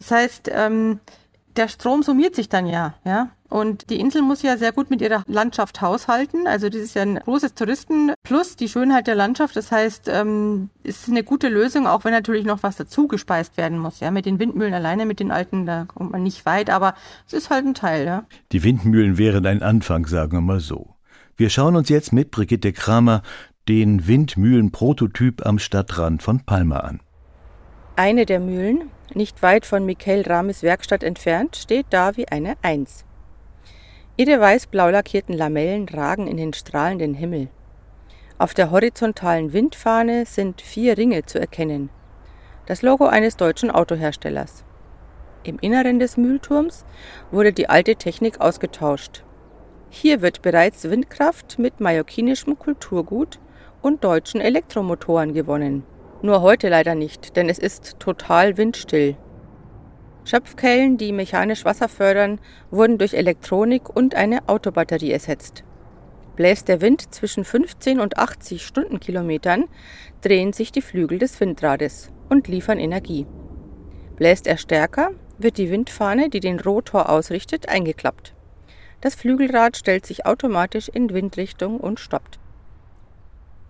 Das 0.00 0.10
heißt, 0.10 0.50
ähm, 0.52 1.00
der 1.58 1.68
Strom 1.68 2.02
summiert 2.02 2.34
sich 2.34 2.48
dann 2.48 2.66
ja, 2.66 2.94
ja. 3.04 3.30
Und 3.50 3.88
die 3.88 3.98
Insel 3.98 4.20
muss 4.20 4.42
ja 4.42 4.58
sehr 4.58 4.72
gut 4.72 4.90
mit 4.90 5.00
ihrer 5.00 5.22
Landschaft 5.26 5.80
haushalten. 5.80 6.46
Also 6.46 6.68
das 6.68 6.82
ist 6.82 6.94
ja 6.94 7.02
ein 7.02 7.16
großes 7.16 7.54
Touristen 7.54 8.12
plus 8.22 8.56
die 8.56 8.68
Schönheit 8.68 9.06
der 9.06 9.14
Landschaft. 9.14 9.56
Das 9.56 9.72
heißt, 9.72 10.08
ähm, 10.12 10.68
ist 10.82 11.08
eine 11.08 11.24
gute 11.24 11.48
Lösung, 11.48 11.86
auch 11.86 12.04
wenn 12.04 12.12
natürlich 12.12 12.44
noch 12.44 12.62
was 12.62 12.76
dazu 12.76 13.08
gespeist 13.08 13.56
werden 13.56 13.78
muss. 13.78 14.00
Ja, 14.00 14.10
mit 14.10 14.26
den 14.26 14.38
Windmühlen 14.38 14.74
alleine, 14.74 15.06
mit 15.06 15.18
den 15.18 15.30
alten, 15.30 15.64
da 15.64 15.86
kommt 15.86 16.12
man 16.12 16.22
nicht 16.22 16.44
weit, 16.44 16.68
aber 16.68 16.94
es 17.26 17.32
ist 17.32 17.48
halt 17.48 17.64
ein 17.64 17.74
Teil. 17.74 18.04
Ja. 18.04 18.24
Die 18.52 18.62
Windmühlen 18.62 19.16
wären 19.16 19.46
ein 19.46 19.62
Anfang, 19.62 20.06
sagen 20.06 20.32
wir 20.32 20.42
mal 20.42 20.60
so. 20.60 20.94
Wir 21.36 21.48
schauen 21.48 21.74
uns 21.74 21.88
jetzt 21.88 22.12
mit 22.12 22.30
Brigitte 22.30 22.72
Kramer 22.72 23.22
den 23.66 24.06
Windmühlenprototyp 24.06 25.46
am 25.46 25.58
Stadtrand 25.58 26.22
von 26.22 26.40
Palma 26.40 26.80
an. 26.80 27.00
Eine 27.96 28.26
der 28.26 28.40
Mühlen, 28.40 28.90
nicht 29.14 29.42
weit 29.42 29.66
von 29.66 29.84
Michael 29.84 30.22
Rames 30.22 30.62
Werkstatt 30.62 31.02
entfernt, 31.02 31.56
steht 31.56 31.86
da 31.90 32.16
wie 32.16 32.28
eine 32.28 32.56
Eins. 32.62 33.04
Ihre 34.16 34.40
weiß-blau 34.40 34.90
lackierten 34.90 35.36
Lamellen 35.36 35.88
ragen 35.88 36.26
in 36.26 36.36
den 36.36 36.52
strahlenden 36.52 37.14
Himmel. 37.14 37.48
Auf 38.38 38.54
der 38.54 38.70
horizontalen 38.70 39.52
Windfahne 39.52 40.26
sind 40.26 40.60
vier 40.60 40.98
Ringe 40.98 41.24
zu 41.24 41.40
erkennen. 41.40 41.90
Das 42.66 42.82
Logo 42.82 43.06
eines 43.06 43.36
deutschen 43.36 43.70
Autoherstellers. 43.70 44.64
Im 45.42 45.58
Inneren 45.60 45.98
des 45.98 46.16
Mühlturms 46.16 46.84
wurde 47.30 47.52
die 47.52 47.68
alte 47.68 47.96
Technik 47.96 48.40
ausgetauscht. 48.40 49.24
Hier 49.90 50.20
wird 50.20 50.42
bereits 50.42 50.84
Windkraft 50.90 51.58
mit 51.58 51.80
mallorquinischem 51.80 52.58
Kulturgut 52.58 53.38
und 53.80 54.04
deutschen 54.04 54.40
Elektromotoren 54.40 55.32
gewonnen. 55.32 55.84
Nur 56.20 56.42
heute 56.42 56.68
leider 56.68 56.96
nicht, 56.96 57.36
denn 57.36 57.48
es 57.48 57.58
ist 57.58 58.00
total 58.00 58.56
windstill. 58.56 59.16
Schöpfkellen, 60.24 60.98
die 60.98 61.12
mechanisch 61.12 61.64
Wasser 61.64 61.88
fördern, 61.88 62.40
wurden 62.70 62.98
durch 62.98 63.14
Elektronik 63.14 63.88
und 63.88 64.16
eine 64.16 64.48
Autobatterie 64.48 65.12
ersetzt. 65.12 65.62
Bläst 66.34 66.68
der 66.68 66.80
Wind 66.80 67.14
zwischen 67.14 67.44
15 67.44 68.00
und 68.00 68.18
80 68.18 68.66
Stundenkilometern, 68.66 69.66
drehen 70.20 70.52
sich 70.52 70.72
die 70.72 70.82
Flügel 70.82 71.18
des 71.18 71.38
Windrades 71.40 72.10
und 72.28 72.48
liefern 72.48 72.78
Energie. 72.80 73.26
Bläst 74.16 74.48
er 74.48 74.58
stärker, 74.58 75.10
wird 75.38 75.56
die 75.56 75.70
Windfahne, 75.70 76.30
die 76.30 76.40
den 76.40 76.58
Rotor 76.58 77.08
ausrichtet, 77.08 77.68
eingeklappt. 77.68 78.34
Das 79.00 79.14
Flügelrad 79.14 79.76
stellt 79.76 80.04
sich 80.04 80.26
automatisch 80.26 80.88
in 80.88 81.10
Windrichtung 81.10 81.78
und 81.78 82.00
stoppt. 82.00 82.40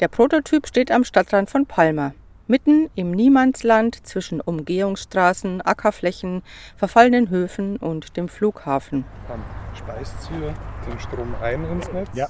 Der 0.00 0.08
Prototyp 0.08 0.66
steht 0.66 0.90
am 0.90 1.04
Stadtrand 1.04 1.50
von 1.50 1.66
Palma, 1.66 2.14
mitten 2.48 2.90
im 2.94 3.12
Niemandsland 3.12 4.06
zwischen 4.06 4.40
Umgehungsstraßen, 4.40 5.60
Ackerflächen, 5.62 6.42
verfallenen 6.76 7.30
Höfen 7.30 7.76
und 7.76 8.16
dem 8.16 8.28
Flughafen. 8.28 9.04
Dann 9.28 9.42
speist 9.74 10.16
hier 10.28 10.54
den 10.90 10.98
Strom 10.98 11.34
ein 11.40 11.64
ins 11.70 11.92
Netz. 11.92 12.08
Ja. 12.14 12.28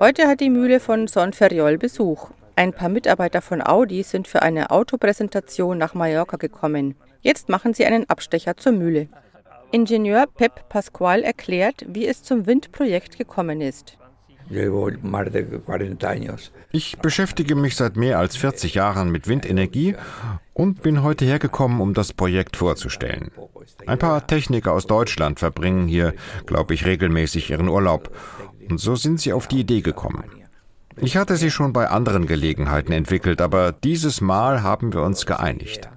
Heute 0.00 0.26
hat 0.26 0.40
die 0.40 0.50
Mühle 0.50 0.80
von 0.80 1.06
Sonferriol 1.06 1.78
Besuch. 1.78 2.30
Ein 2.56 2.72
paar 2.72 2.88
Mitarbeiter 2.88 3.40
von 3.40 3.64
Audi 3.64 4.02
sind 4.02 4.26
für 4.26 4.42
eine 4.42 4.72
Autopräsentation 4.72 5.78
nach 5.78 5.94
Mallorca 5.94 6.36
gekommen. 6.36 6.96
Jetzt 7.20 7.48
machen 7.48 7.74
sie 7.74 7.86
einen 7.86 8.10
Abstecher 8.10 8.56
zur 8.56 8.72
Mühle. 8.72 9.08
Ingenieur 9.70 10.26
Pep 10.26 10.68
Pascual 10.68 11.22
erklärt, 11.22 11.84
wie 11.86 12.06
es 12.06 12.22
zum 12.22 12.46
Windprojekt 12.46 13.18
gekommen 13.18 13.60
ist. 13.60 13.98
Ich 16.72 16.98
beschäftige 16.98 17.54
mich 17.54 17.76
seit 17.76 17.96
mehr 17.96 18.18
als 18.18 18.36
40 18.36 18.74
Jahren 18.74 19.10
mit 19.10 19.28
Windenergie 19.28 19.94
und 20.54 20.82
bin 20.82 21.02
heute 21.02 21.24
hergekommen, 21.24 21.80
um 21.80 21.94
das 21.94 22.12
Projekt 22.12 22.56
vorzustellen. 22.56 23.30
Ein 23.86 23.98
paar 23.98 24.26
Techniker 24.26 24.72
aus 24.72 24.86
Deutschland 24.86 25.38
verbringen 25.38 25.86
hier, 25.86 26.14
glaube 26.46 26.74
ich, 26.74 26.86
regelmäßig 26.86 27.50
ihren 27.50 27.68
Urlaub. 27.68 28.14
Und 28.68 28.78
so 28.80 28.96
sind 28.96 29.20
sie 29.20 29.32
auf 29.32 29.48
die 29.48 29.60
Idee 29.60 29.82
gekommen. 29.82 30.24
Ich 30.96 31.16
hatte 31.16 31.36
sie 31.36 31.50
schon 31.50 31.72
bei 31.72 31.88
anderen 31.88 32.26
Gelegenheiten 32.26 32.92
entwickelt, 32.92 33.40
aber 33.40 33.72
dieses 33.72 34.20
Mal 34.20 34.62
haben 34.62 34.92
wir 34.92 35.02
uns 35.02 35.26
geeinigt. 35.26 35.88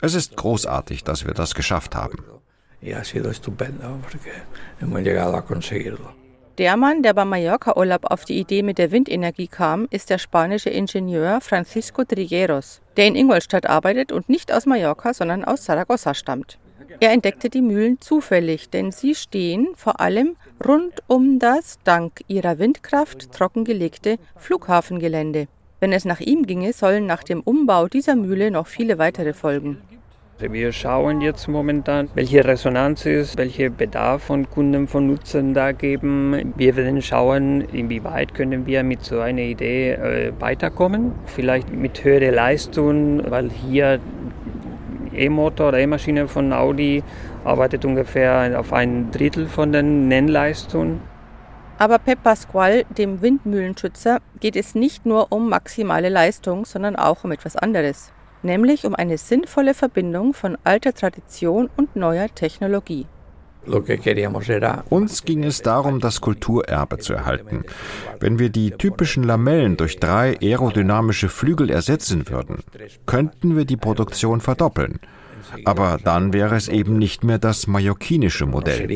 Es 0.00 0.14
ist 0.14 0.36
großartig, 0.36 1.04
dass 1.04 1.26
wir 1.26 1.34
das 1.34 1.54
geschafft 1.54 1.94
haben. 1.94 2.24
Der 6.58 6.76
Mann, 6.76 7.04
der 7.04 7.14
beim 7.14 7.28
Mallorca-Urlaub 7.28 8.10
auf 8.10 8.24
die 8.24 8.36
Idee 8.36 8.64
mit 8.64 8.78
der 8.78 8.90
Windenergie 8.90 9.46
kam, 9.46 9.86
ist 9.90 10.10
der 10.10 10.18
spanische 10.18 10.70
Ingenieur 10.70 11.40
Francisco 11.40 12.02
Trigueros, 12.02 12.80
der 12.96 13.06
in 13.06 13.14
Ingolstadt 13.14 13.66
arbeitet 13.66 14.10
und 14.10 14.28
nicht 14.28 14.52
aus 14.52 14.66
Mallorca, 14.66 15.14
sondern 15.14 15.44
aus 15.44 15.64
Saragossa 15.64 16.14
stammt. 16.14 16.58
Er 16.98 17.12
entdeckte 17.12 17.48
die 17.48 17.62
Mühlen 17.62 18.00
zufällig, 18.00 18.70
denn 18.70 18.90
sie 18.90 19.14
stehen 19.14 19.68
vor 19.76 20.00
allem 20.00 20.34
rund 20.66 20.94
um 21.06 21.38
das 21.38 21.78
dank 21.84 22.24
ihrer 22.26 22.58
Windkraft 22.58 23.30
trockengelegte 23.30 24.16
Flughafengelände. 24.36 25.46
Wenn 25.78 25.92
es 25.92 26.04
nach 26.04 26.18
ihm 26.18 26.44
ginge, 26.44 26.72
sollen 26.72 27.06
nach 27.06 27.22
dem 27.22 27.40
Umbau 27.40 27.86
dieser 27.86 28.16
Mühle 28.16 28.50
noch 28.50 28.66
viele 28.66 28.98
weitere 28.98 29.32
folgen. 29.32 29.80
Wir 30.40 30.72
schauen 30.72 31.20
jetzt 31.20 31.48
momentan, 31.48 32.10
welche 32.14 32.44
Resonanz 32.44 33.04
ist, 33.06 33.36
welche 33.38 33.70
Bedarf 33.70 34.22
von 34.22 34.48
Kunden, 34.48 34.86
von 34.86 35.08
Nutzern 35.08 35.52
da 35.52 35.72
geben. 35.72 36.52
Wir 36.56 36.76
werden 36.76 37.02
schauen, 37.02 37.62
inwieweit 37.72 38.34
können 38.34 38.64
wir 38.64 38.84
mit 38.84 39.04
so 39.04 39.18
einer 39.18 39.42
Idee 39.42 39.94
äh, 39.94 40.32
weiterkommen. 40.38 41.10
Vielleicht 41.26 41.72
mit 41.72 42.04
höherer 42.04 42.30
Leistung, 42.30 43.28
weil 43.28 43.50
hier 43.50 43.98
E-Motor 45.12 45.70
oder 45.70 45.80
E-Maschine 45.80 46.28
von 46.28 46.52
Audi 46.52 47.02
arbeitet 47.42 47.84
ungefähr 47.84 48.60
auf 48.60 48.72
ein 48.72 49.10
Drittel 49.10 49.48
von 49.48 49.72
den 49.72 50.06
Nennleistungen. 50.06 51.00
Aber 51.78 51.98
Pep 51.98 52.22
Pasqual, 52.22 52.84
dem 52.96 53.22
Windmühlenschützer, 53.22 54.18
geht 54.38 54.54
es 54.54 54.76
nicht 54.76 55.04
nur 55.04 55.32
um 55.32 55.48
maximale 55.48 56.10
Leistung, 56.10 56.64
sondern 56.64 56.94
auch 56.94 57.24
um 57.24 57.32
etwas 57.32 57.56
anderes 57.56 58.12
nämlich 58.48 58.84
um 58.84 58.96
eine 58.96 59.18
sinnvolle 59.18 59.74
Verbindung 59.74 60.34
von 60.34 60.58
alter 60.64 60.92
Tradition 60.92 61.70
und 61.76 61.94
neuer 61.94 62.28
Technologie. 62.34 63.06
Uns 64.88 65.24
ging 65.24 65.44
es 65.44 65.62
darum, 65.62 66.00
das 66.00 66.20
Kulturerbe 66.20 66.98
zu 66.98 67.12
erhalten. 67.12 67.64
Wenn 68.18 68.38
wir 68.38 68.48
die 68.48 68.70
typischen 68.70 69.24
Lamellen 69.24 69.76
durch 69.76 69.98
drei 69.98 70.38
aerodynamische 70.40 71.28
Flügel 71.28 71.70
ersetzen 71.70 72.28
würden, 72.30 72.60
könnten 73.04 73.56
wir 73.56 73.66
die 73.66 73.76
Produktion 73.76 74.40
verdoppeln. 74.40 74.98
Aber 75.64 75.98
dann 76.02 76.32
wäre 76.32 76.56
es 76.56 76.68
eben 76.68 76.98
nicht 76.98 77.24
mehr 77.24 77.38
das 77.38 77.66
mallorquinische 77.66 78.46
Modell. 78.46 78.88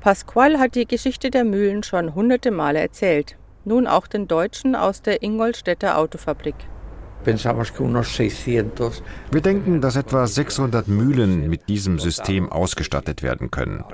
Pasqual 0.00 0.58
hat 0.58 0.74
die 0.74 0.86
Geschichte 0.86 1.30
der 1.30 1.44
Mühlen 1.44 1.82
schon 1.82 2.14
hunderte 2.14 2.50
Male 2.50 2.80
erzählt 2.80 3.36
nun 3.64 3.86
auch 3.86 4.06
den 4.06 4.28
Deutschen 4.28 4.74
aus 4.74 5.02
der 5.02 5.22
Ingolstädter 5.22 5.98
Autofabrik. 5.98 6.56
Wir 9.30 9.40
denken, 9.40 9.80
dass 9.80 9.96
etwa 9.96 10.26
600 10.26 10.88
Mühlen 10.88 11.48
mit 11.48 11.68
diesem 11.68 12.00
System 12.00 12.50
ausgestattet 12.50 13.22
werden 13.22 13.50
können. 13.50 13.84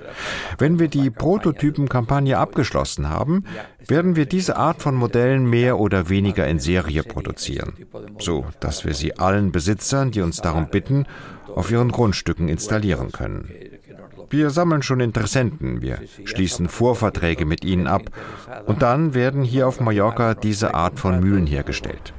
Wenn 0.56 0.78
wir 0.78 0.88
die 0.88 1.10
Prototypenkampagne 1.10 2.38
abgeschlossen 2.38 3.10
haben, 3.10 3.44
werden 3.86 4.16
wir 4.16 4.24
diese 4.24 4.56
Art 4.56 4.80
von 4.80 4.94
Modellen 4.94 5.48
mehr 5.48 5.78
oder 5.78 6.08
weniger 6.08 6.46
in 6.46 6.58
Serie 6.58 7.02
produzieren, 7.02 7.74
so 8.18 8.46
dass 8.60 8.86
wir 8.86 8.94
sie 8.94 9.18
allen 9.18 9.52
Besitzern, 9.52 10.10
die 10.10 10.22
uns 10.22 10.40
darum 10.40 10.68
bitten, 10.70 11.04
auf 11.54 11.70
ihren 11.70 11.90
Grundstücken 11.90 12.48
installieren 12.48 13.12
können. 13.12 13.52
Wir 14.30 14.50
sammeln 14.50 14.82
schon 14.82 15.00
Interessenten, 15.00 15.80
wir 15.80 16.00
schließen 16.24 16.68
Vorverträge 16.68 17.46
mit 17.46 17.64
ihnen 17.64 17.86
ab 17.86 18.02
und 18.66 18.82
dann 18.82 19.14
werden 19.14 19.42
hier 19.42 19.66
auf 19.66 19.80
Mallorca 19.80 20.34
diese 20.34 20.74
Art 20.74 20.98
von 20.98 21.20
Mühlen 21.20 21.46
hergestellt. 21.46 22.12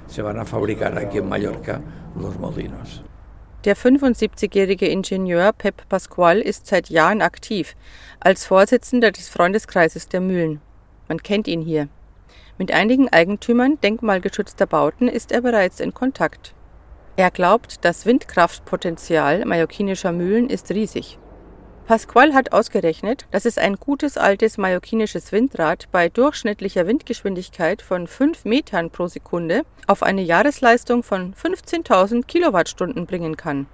Der 3.66 3.76
75-jährige 3.76 4.88
Ingenieur 4.88 5.52
Pep 5.52 5.88
Pascual 5.88 6.40
ist 6.40 6.66
seit 6.66 6.90
Jahren 6.90 7.22
aktiv 7.22 7.76
als 8.20 8.46
Vorsitzender 8.46 9.12
des 9.12 9.30
Freundeskreises 9.30 10.08
der 10.08 10.22
Mühlen. 10.22 10.62
Man 11.08 11.22
kennt 11.22 11.48
ihn 11.48 11.62
hier. 11.62 11.90
Mit 12.58 12.72
einigen 12.72 13.10
Eigentümern 13.10 13.80
denkmalgeschützter 13.82 14.66
Bauten 14.66 15.08
ist 15.08 15.32
er 15.32 15.42
bereits 15.42 15.80
in 15.80 15.94
Kontakt. 15.94 16.56
Er 17.18 17.32
glaubt, 17.32 17.86
das 17.86 18.06
Windkraftpotenzial 18.06 19.46
mallorquinischer 19.46 20.12
Mühlen 20.12 20.50
ist 20.50 20.72
riesig. 20.72 21.20
Pasqual 21.90 22.36
hat 22.36 22.54
ausgerechnet, 22.54 23.26
dass 23.32 23.46
es 23.46 23.58
ein 23.58 23.78
gutes 23.78 24.16
altes 24.16 24.60
mallorquinisches 24.60 25.32
Windrad 25.32 25.88
bei 25.92 26.08
durchschnittlicher 26.08 26.86
Windgeschwindigkeit 26.86 27.82
von 27.82 28.06
5 28.06 28.46
Metern 28.46 28.92
pro 28.92 29.08
Sekunde 29.08 29.64
auf 29.88 30.04
eine 30.04 30.22
Jahresleistung 30.22 31.02
von 31.02 31.34
15.000 31.34 32.28
Kilowattstunden 32.28 33.08
bringen 33.08 33.38
kann. 33.38 33.66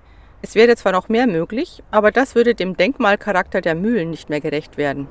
Es 0.41 0.55
wäre 0.55 0.77
zwar 0.77 0.93
noch 0.93 1.09
mehr 1.09 1.27
möglich, 1.27 1.83
aber 1.91 2.09
das 2.13 2.35
würde 2.35 2.55
dem 2.55 2.77
Denkmalcharakter 2.77 3.59
der 3.59 3.75
Mühlen 3.75 4.11
nicht 4.11 4.29
mehr 4.29 4.39
gerecht 4.39 4.77
werden. 4.77 5.09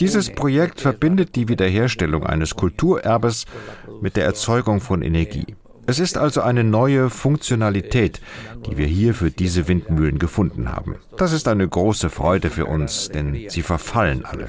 Dieses 0.00 0.30
Projekt 0.30 0.80
verbindet 0.80 1.36
die 1.36 1.46
Wiederherstellung 1.46 2.26
eines 2.26 2.56
Kulturerbes 2.56 3.44
mit 4.00 4.16
der 4.16 4.24
Erzeugung 4.24 4.80
von 4.80 5.02
Energie. 5.02 5.54
Es 5.90 5.98
ist 5.98 6.16
also 6.16 6.42
eine 6.42 6.62
neue 6.62 7.10
Funktionalität, 7.10 8.20
die 8.64 8.76
wir 8.76 8.86
hier 8.86 9.12
für 9.12 9.32
diese 9.32 9.66
Windmühlen 9.66 10.20
gefunden 10.20 10.70
haben. 10.70 10.94
Das 11.16 11.32
ist 11.32 11.48
eine 11.48 11.66
große 11.66 12.10
Freude 12.10 12.48
für 12.48 12.66
uns, 12.66 13.08
denn 13.08 13.36
sie 13.48 13.62
verfallen 13.62 14.24
alle. 14.24 14.46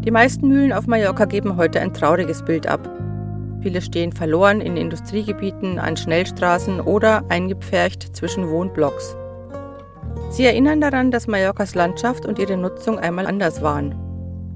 Die 0.00 0.10
meisten 0.10 0.48
Mühlen 0.48 0.72
auf 0.72 0.86
Mallorca 0.86 1.26
geben 1.26 1.58
heute 1.58 1.82
ein 1.82 1.92
trauriges 1.92 2.42
Bild 2.42 2.66
ab. 2.66 2.88
Viele 3.60 3.82
stehen 3.82 4.12
verloren 4.12 4.62
in 4.62 4.78
Industriegebieten, 4.78 5.78
an 5.78 5.98
Schnellstraßen 5.98 6.80
oder 6.80 7.22
eingepfercht 7.28 8.16
zwischen 8.16 8.48
Wohnblocks. 8.48 9.14
Sie 10.30 10.46
erinnern 10.46 10.80
daran, 10.80 11.10
dass 11.10 11.26
Mallorcas 11.26 11.74
Landschaft 11.74 12.24
und 12.24 12.38
ihre 12.38 12.56
Nutzung 12.56 12.98
einmal 12.98 13.26
anders 13.26 13.60
waren. 13.60 14.11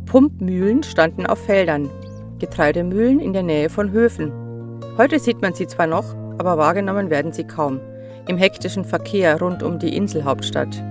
Pumpmühlen 0.06 0.82
standen 0.82 1.26
auf 1.26 1.44
Feldern, 1.44 1.90
Getreidemühlen 2.38 3.20
in 3.20 3.32
der 3.32 3.42
Nähe 3.42 3.68
von 3.68 3.90
Höfen. 3.90 4.32
Heute 4.96 5.18
sieht 5.18 5.42
man 5.42 5.52
sie 5.52 5.66
zwar 5.66 5.86
noch, 5.86 6.14
aber 6.38 6.56
wahrgenommen 6.56 7.10
werden 7.10 7.32
sie 7.32 7.44
kaum. 7.44 7.80
Im 8.28 8.38
hektischen 8.38 8.84
Verkehr 8.84 9.38
rund 9.40 9.62
um 9.62 9.78
die 9.78 9.94
Inselhauptstadt. 9.94 10.82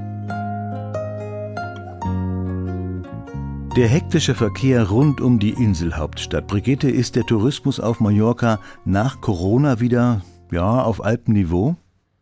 Der 3.76 3.88
hektische 3.88 4.36
Verkehr 4.36 4.88
rund 4.90 5.20
um 5.20 5.40
die 5.40 5.50
Inselhauptstadt. 5.50 6.48
Brigitte, 6.48 6.90
ist 6.90 7.16
der 7.16 7.26
Tourismus 7.26 7.80
auf 7.80 8.00
Mallorca 8.00 8.60
nach 8.86 9.20
Corona 9.20 9.80
wieder 9.80 10.22
ja, 10.52 10.82
auf 10.82 11.04
Alpenniveau? 11.04 11.76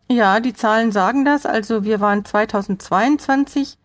Ja, 0.10 0.40
die 0.40 0.54
Zahlen 0.54 0.92
sagen 0.92 1.26
das. 1.26 1.46
Also 1.46 1.84
wir 1.84 2.00
waren 2.00 2.26
2022 2.26 3.78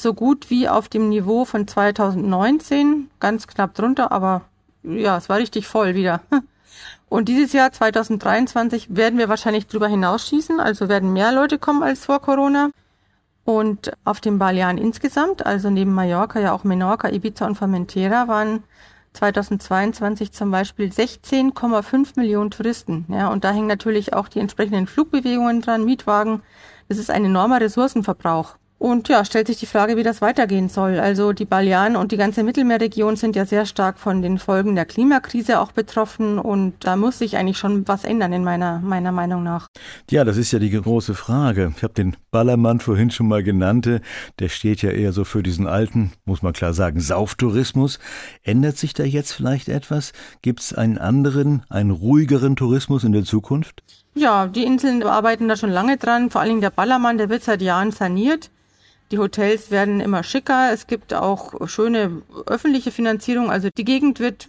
so 0.00 0.14
gut 0.14 0.50
wie 0.50 0.68
auf 0.68 0.88
dem 0.88 1.08
Niveau 1.08 1.44
von 1.44 1.66
2019, 1.66 3.10
ganz 3.20 3.46
knapp 3.46 3.74
drunter, 3.74 4.12
aber 4.12 4.42
ja, 4.82 5.16
es 5.16 5.28
war 5.28 5.38
richtig 5.38 5.66
voll 5.66 5.94
wieder. 5.94 6.20
Und 7.08 7.28
dieses 7.28 7.52
Jahr 7.52 7.72
2023 7.72 8.94
werden 8.94 9.18
wir 9.18 9.28
wahrscheinlich 9.28 9.66
drüber 9.66 9.88
hinausschießen, 9.88 10.60
also 10.60 10.88
werden 10.88 11.12
mehr 11.12 11.32
Leute 11.32 11.58
kommen 11.58 11.82
als 11.82 12.04
vor 12.04 12.20
Corona. 12.20 12.70
Und 13.44 13.92
auf 14.04 14.20
den 14.20 14.38
Balearen 14.38 14.76
insgesamt, 14.76 15.46
also 15.46 15.70
neben 15.70 15.94
Mallorca 15.94 16.38
ja 16.38 16.52
auch 16.52 16.64
Menorca, 16.64 17.08
Ibiza 17.08 17.46
und 17.46 17.56
Formentera, 17.56 18.28
waren 18.28 18.62
2022 19.14 20.32
zum 20.32 20.50
Beispiel 20.50 20.90
16,5 20.90 22.12
Millionen 22.16 22.50
Touristen. 22.50 23.06
Ja, 23.08 23.28
und 23.28 23.44
da 23.44 23.52
hängen 23.52 23.66
natürlich 23.66 24.12
auch 24.12 24.28
die 24.28 24.40
entsprechenden 24.40 24.86
Flugbewegungen 24.86 25.62
dran, 25.62 25.86
Mietwagen. 25.86 26.42
Das 26.88 26.98
ist 26.98 27.10
ein 27.10 27.24
enormer 27.24 27.60
Ressourcenverbrauch. 27.60 28.56
Und 28.78 29.08
ja, 29.08 29.24
stellt 29.24 29.48
sich 29.48 29.58
die 29.58 29.66
Frage, 29.66 29.96
wie 29.96 30.04
das 30.04 30.20
weitergehen 30.20 30.68
soll. 30.68 31.00
Also 31.00 31.32
die 31.32 31.44
Balearen 31.44 31.96
und 31.96 32.12
die 32.12 32.16
ganze 32.16 32.44
Mittelmeerregion 32.44 33.16
sind 33.16 33.34
ja 33.34 33.44
sehr 33.44 33.66
stark 33.66 33.98
von 33.98 34.22
den 34.22 34.38
Folgen 34.38 34.76
der 34.76 34.84
Klimakrise 34.84 35.60
auch 35.60 35.72
betroffen 35.72 36.38
und 36.38 36.74
da 36.84 36.94
muss 36.94 37.18
sich 37.18 37.36
eigentlich 37.36 37.58
schon 37.58 37.88
was 37.88 38.04
ändern 38.04 38.32
in 38.32 38.44
meiner, 38.44 38.78
meiner 38.78 39.10
Meinung 39.10 39.42
nach. 39.42 39.66
Ja, 40.10 40.22
das 40.22 40.36
ist 40.36 40.52
ja 40.52 40.60
die 40.60 40.70
große 40.70 41.14
Frage. 41.14 41.72
Ich 41.76 41.82
habe 41.82 41.94
den 41.94 42.16
Ballermann 42.30 42.78
vorhin 42.78 43.10
schon 43.10 43.26
mal 43.26 43.42
genannt. 43.42 43.88
Der 44.38 44.48
steht 44.48 44.82
ja 44.82 44.90
eher 44.90 45.12
so 45.12 45.24
für 45.24 45.42
diesen 45.42 45.66
alten, 45.66 46.12
muss 46.24 46.42
man 46.42 46.52
klar 46.52 46.72
sagen, 46.72 47.00
Sauftourismus. 47.00 47.98
Ändert 48.44 48.76
sich 48.76 48.94
da 48.94 49.02
jetzt 49.02 49.32
vielleicht 49.32 49.68
etwas? 49.68 50.12
Gibt 50.40 50.60
es 50.60 50.72
einen 50.72 50.98
anderen, 50.98 51.64
einen 51.68 51.90
ruhigeren 51.90 52.54
Tourismus 52.54 53.02
in 53.02 53.12
der 53.12 53.24
Zukunft? 53.24 53.82
Ja, 54.14 54.46
die 54.46 54.64
Inseln 54.64 55.02
arbeiten 55.02 55.48
da 55.48 55.56
schon 55.56 55.70
lange 55.70 55.96
dran. 55.96 56.30
Vor 56.30 56.40
allen 56.40 56.50
Dingen 56.50 56.60
der 56.60 56.70
Ballermann, 56.70 57.18
der 57.18 57.28
wird 57.28 57.42
seit 57.42 57.60
Jahren 57.60 57.90
saniert. 57.90 58.50
Die 59.10 59.18
Hotels 59.18 59.70
werden 59.70 60.00
immer 60.00 60.22
schicker. 60.22 60.70
Es 60.72 60.86
gibt 60.86 61.14
auch 61.14 61.66
schöne 61.66 62.22
öffentliche 62.46 62.90
Finanzierung. 62.90 63.50
Also 63.50 63.68
die 63.74 63.84
Gegend 63.84 64.20
wird, 64.20 64.48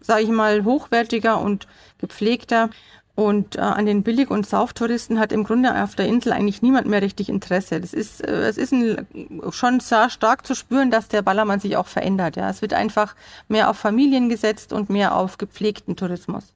sage 0.00 0.22
ich 0.22 0.30
mal, 0.30 0.64
hochwertiger 0.64 1.40
und 1.40 1.68
gepflegter. 1.98 2.70
Und 3.14 3.56
äh, 3.56 3.60
an 3.60 3.86
den 3.86 4.02
Billig- 4.02 4.30
und 4.30 4.46
Sauftouristen 4.46 5.18
hat 5.18 5.30
im 5.30 5.44
Grunde 5.44 5.82
auf 5.82 5.94
der 5.94 6.06
Insel 6.06 6.32
eigentlich 6.32 6.62
niemand 6.62 6.86
mehr 6.86 7.02
richtig 7.02 7.28
Interesse. 7.28 7.80
Das 7.80 7.92
ist, 7.92 8.26
äh, 8.26 8.48
es 8.48 8.56
ist 8.56 8.72
ein, 8.72 9.06
schon 9.50 9.80
sehr 9.80 10.08
stark 10.08 10.46
zu 10.46 10.54
spüren, 10.54 10.90
dass 10.90 11.08
der 11.08 11.20
Ballermann 11.20 11.60
sich 11.60 11.76
auch 11.76 11.86
verändert. 11.86 12.36
Ja, 12.36 12.48
es 12.48 12.62
wird 12.62 12.72
einfach 12.72 13.14
mehr 13.46 13.68
auf 13.68 13.76
Familien 13.76 14.28
gesetzt 14.28 14.72
und 14.72 14.88
mehr 14.88 15.14
auf 15.16 15.38
gepflegten 15.38 15.96
Tourismus. 15.96 16.54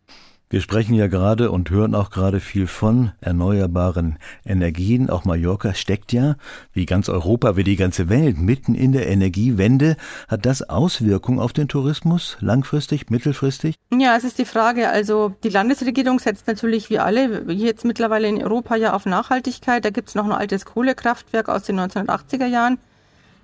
Wir 0.51 0.61
sprechen 0.61 0.95
ja 0.95 1.07
gerade 1.07 1.51
und 1.51 1.71
hören 1.71 1.95
auch 1.95 2.11
gerade 2.11 2.39
viel 2.39 2.67
von 2.67 3.13
erneuerbaren 3.21 4.19
Energien. 4.45 5.09
Auch 5.09 5.25
Mallorca 5.25 5.75
steckt 5.75 6.13
ja, 6.13 6.37
wie 6.73 6.87
ganz 6.87 7.09
Europa, 7.09 7.57
wie 7.57 7.65
die 7.65 7.77
ganze 7.77 8.09
Welt, 8.09 8.39
mitten 8.39 8.75
in 8.75 8.93
der 8.93 9.09
Energiewende. 9.09 9.97
Hat 10.29 10.45
das 10.47 10.63
Auswirkungen 10.69 11.41
auf 11.41 11.53
den 11.55 11.67
Tourismus, 11.67 12.37
langfristig, 12.41 13.11
mittelfristig? 13.11 13.75
Ja, 13.93 14.17
es 14.17 14.25
ist 14.25 14.39
die 14.39 14.45
Frage. 14.45 14.91
Also 14.91 15.35
die 15.43 15.49
Landesregierung 15.49 16.19
setzt 16.19 16.47
natürlich 16.47 16.91
wie 16.91 16.99
alle 16.99 17.51
jetzt 17.51 17.85
mittlerweile 17.85 18.29
in 18.29 18.43
Europa 18.43 18.77
ja 18.77 18.93
auf 18.93 19.07
Nachhaltigkeit. 19.07 19.85
Da 19.85 19.91
gibt 19.91 20.11
es 20.11 20.15
noch 20.15 20.27
ein 20.27 20.33
altes 20.33 20.67
Kohlekraftwerk 20.67 21.49
aus 21.49 21.65
den 21.65 21.81
1980er 21.81 22.47
Jahren. 22.47 22.79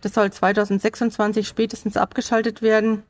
Das 0.02 0.14
soll 0.14 0.30
2026 0.30 1.48
spätestens 1.48 1.96
abgeschaltet 1.96 2.62
werden. 2.62 3.02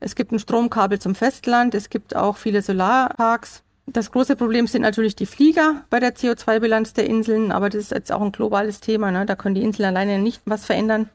Es 0.00 0.14
gibt 0.14 0.32
ein 0.32 0.38
Stromkabel 0.38 0.98
zum 0.98 1.14
Festland, 1.14 1.74
es 1.74 1.90
gibt 1.90 2.14
auch 2.14 2.36
viele 2.36 2.62
Solarparks. 2.62 3.62
Das 3.86 4.10
große 4.10 4.34
Problem 4.36 4.66
sind 4.66 4.82
natürlich 4.82 5.14
die 5.14 5.26
Flieger 5.26 5.84
bei 5.90 6.00
der 6.00 6.14
CO2-Bilanz 6.14 6.92
der 6.92 7.06
Inseln, 7.06 7.52
aber 7.52 7.70
das 7.70 7.82
ist 7.82 7.92
jetzt 7.92 8.12
auch 8.12 8.20
ein 8.20 8.32
globales 8.32 8.80
Thema. 8.80 9.12
Ne? 9.12 9.26
Da 9.26 9.36
können 9.36 9.54
die 9.54 9.62
Inseln 9.62 9.88
alleine 9.88 10.18
nicht 10.18 10.42
was 10.44 10.64
verändern. 10.64 11.08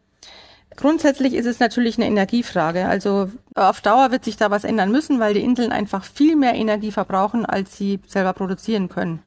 Grundsätzlich 0.77 1.33
ist 1.33 1.45
es 1.45 1.59
natürlich 1.59 1.97
eine 1.97 2.07
Energiefrage. 2.07 2.85
Also 2.87 3.29
auf 3.55 3.81
Dauer 3.81 4.11
wird 4.11 4.23
sich 4.23 4.37
da 4.37 4.51
was 4.51 4.63
ändern 4.63 4.91
müssen, 4.91 5.19
weil 5.19 5.33
die 5.33 5.43
Inseln 5.43 5.73
einfach 5.73 6.05
viel 6.05 6.37
mehr 6.37 6.55
Energie 6.55 6.91
verbrauchen, 6.91 7.45
als 7.45 7.77
sie 7.77 7.99
selber 8.07 8.33
produzieren 8.33 8.87
können. 8.87 9.21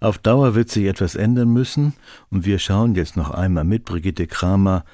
Auf 0.00 0.18
Dauer 0.18 0.54
wird 0.54 0.70
sich 0.70 0.84
etwas 0.84 1.14
ändern 1.14 1.48
müssen 1.48 1.94
und 2.30 2.44
wir 2.44 2.58
schauen 2.58 2.94
jetzt 2.94 3.16
noch 3.16 3.30
einmal 3.30 3.64
mit 3.64 3.84
Brigitte 3.84 4.26
Kramer 4.26 4.84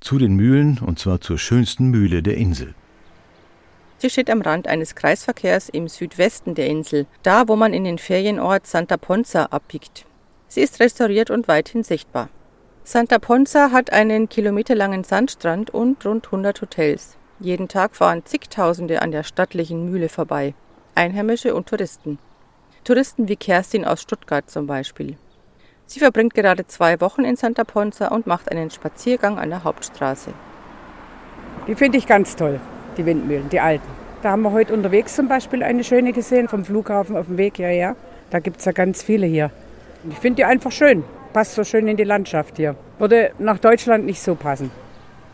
zu 0.00 0.18
den 0.18 0.34
Mühlen 0.34 0.78
und 0.78 0.98
zwar 0.98 1.20
zur 1.20 1.38
schönsten 1.38 1.88
Mühle 1.88 2.22
der 2.22 2.36
Insel. 2.36 2.74
Sie 4.00 4.08
steht 4.08 4.30
am 4.30 4.40
Rand 4.40 4.66
eines 4.66 4.94
Kreisverkehrs 4.94 5.68
im 5.68 5.86
Südwesten 5.86 6.54
der 6.54 6.68
Insel, 6.68 7.06
da 7.22 7.48
wo 7.48 7.56
man 7.56 7.74
in 7.74 7.84
den 7.84 7.98
Ferienort 7.98 8.66
Santa 8.66 8.96
Ponza 8.96 9.44
abbiegt. 9.50 10.06
Sie 10.48 10.62
ist 10.62 10.80
restauriert 10.80 11.28
und 11.28 11.48
weithin 11.48 11.84
sichtbar. 11.84 12.30
Santa 12.82 13.18
Ponza 13.18 13.72
hat 13.72 13.92
einen 13.92 14.30
kilometerlangen 14.30 15.04
Sandstrand 15.04 15.68
und 15.68 16.02
rund 16.06 16.24
100 16.24 16.62
Hotels. 16.62 17.18
Jeden 17.40 17.68
Tag 17.68 17.94
fahren 17.94 18.24
zigtausende 18.24 19.02
an 19.02 19.10
der 19.10 19.22
stattlichen 19.22 19.90
Mühle 19.90 20.08
vorbei. 20.08 20.54
Einheimische 20.94 21.54
und 21.54 21.68
Touristen. 21.68 22.18
Touristen 22.84 23.28
wie 23.28 23.36
Kerstin 23.36 23.84
aus 23.84 24.00
Stuttgart 24.00 24.48
zum 24.48 24.66
Beispiel. 24.66 25.18
Sie 25.84 26.00
verbringt 26.00 26.32
gerade 26.32 26.66
zwei 26.66 27.02
Wochen 27.02 27.24
in 27.24 27.36
Santa 27.36 27.64
Ponza 27.64 28.08
und 28.08 28.26
macht 28.26 28.50
einen 28.50 28.70
Spaziergang 28.70 29.38
an 29.38 29.50
der 29.50 29.62
Hauptstraße. 29.62 30.32
Die 31.68 31.74
finde 31.74 31.98
ich 31.98 32.06
ganz 32.06 32.34
toll 32.34 32.60
die 33.00 33.06
Windmühlen, 33.06 33.48
die 33.48 33.60
alten. 33.60 33.88
Da 34.22 34.32
haben 34.32 34.42
wir 34.42 34.52
heute 34.52 34.74
unterwegs 34.74 35.16
zum 35.16 35.28
Beispiel 35.28 35.62
eine 35.62 35.82
schöne 35.82 36.12
gesehen, 36.12 36.48
vom 36.48 36.64
Flughafen 36.64 37.16
auf 37.16 37.26
dem 37.26 37.38
Weg 37.38 37.56
hierher. 37.56 37.96
Da 38.28 38.38
gibt 38.38 38.58
es 38.58 38.66
ja 38.66 38.72
ganz 38.72 39.02
viele 39.02 39.26
hier. 39.26 39.50
Und 40.04 40.12
ich 40.12 40.18
finde 40.18 40.36
die 40.36 40.44
einfach 40.44 40.70
schön. 40.70 41.04
Passt 41.32 41.54
so 41.54 41.64
schön 41.64 41.88
in 41.88 41.96
die 41.96 42.04
Landschaft 42.04 42.58
hier. 42.58 42.76
Würde 42.98 43.30
nach 43.38 43.58
Deutschland 43.58 44.04
nicht 44.04 44.20
so 44.20 44.34
passen. 44.34 44.70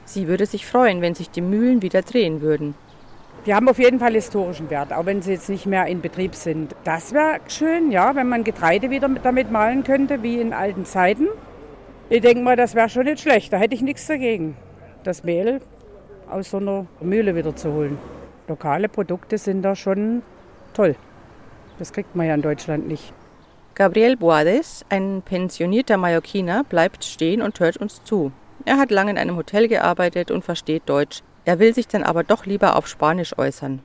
Sie 0.04 0.28
würde 0.28 0.46
sich 0.46 0.66
freuen, 0.66 1.00
wenn 1.00 1.14
sich 1.14 1.30
die 1.30 1.40
Mühlen 1.40 1.82
wieder 1.82 2.02
drehen 2.02 2.40
würden. 2.40 2.74
Die 3.44 3.54
haben 3.54 3.68
auf 3.68 3.78
jeden 3.78 3.98
Fall 3.98 4.12
historischen 4.12 4.70
Wert, 4.70 4.92
auch 4.92 5.06
wenn 5.06 5.22
sie 5.22 5.32
jetzt 5.32 5.48
nicht 5.48 5.66
mehr 5.66 5.86
in 5.86 6.00
Betrieb 6.00 6.34
sind. 6.34 6.74
Das 6.84 7.12
wäre 7.12 7.40
schön, 7.48 7.90
ja, 7.90 8.14
wenn 8.14 8.28
man 8.28 8.44
Getreide 8.44 8.90
wieder 8.90 9.08
damit 9.22 9.50
malen 9.50 9.82
könnte, 9.82 10.22
wie 10.22 10.40
in 10.40 10.52
alten 10.52 10.84
Zeiten. 10.84 11.26
Ich 12.08 12.20
denke 12.20 12.42
mal, 12.42 12.56
das 12.56 12.76
wäre 12.76 12.88
schon 12.88 13.04
nicht 13.04 13.20
schlecht. 13.20 13.52
Da 13.52 13.56
hätte 13.56 13.74
ich 13.74 13.82
nichts 13.82 14.06
dagegen. 14.06 14.56
Das 15.02 15.24
Mehl 15.24 15.60
aus 16.30 16.50
so 16.50 16.58
einer 16.58 16.86
Mühle 17.00 17.34
wieder 17.34 17.54
zu 17.54 17.72
holen. 17.72 17.98
Lokale 18.48 18.88
Produkte 18.88 19.38
sind 19.38 19.62
da 19.62 19.74
schon 19.74 20.22
toll. 20.74 20.96
Das 21.78 21.92
kriegt 21.92 22.14
man 22.14 22.26
ja 22.26 22.34
in 22.34 22.42
Deutschland 22.42 22.86
nicht. 22.88 23.12
Gabriel 23.74 24.16
Boades, 24.16 24.84
ein 24.88 25.22
pensionierter 25.22 25.98
Mallorquiner, 25.98 26.64
bleibt 26.64 27.04
stehen 27.04 27.42
und 27.42 27.60
hört 27.60 27.76
uns 27.76 28.02
zu. 28.04 28.32
Er 28.64 28.78
hat 28.78 28.90
lange 28.90 29.10
in 29.10 29.18
einem 29.18 29.36
Hotel 29.36 29.68
gearbeitet 29.68 30.30
und 30.30 30.44
versteht 30.44 30.84
Deutsch. 30.86 31.22
Er 31.44 31.58
will 31.58 31.74
sich 31.74 31.86
dann 31.86 32.02
aber 32.02 32.24
doch 32.24 32.46
lieber 32.46 32.76
auf 32.76 32.88
Spanisch 32.88 33.36
äußern. 33.38 33.80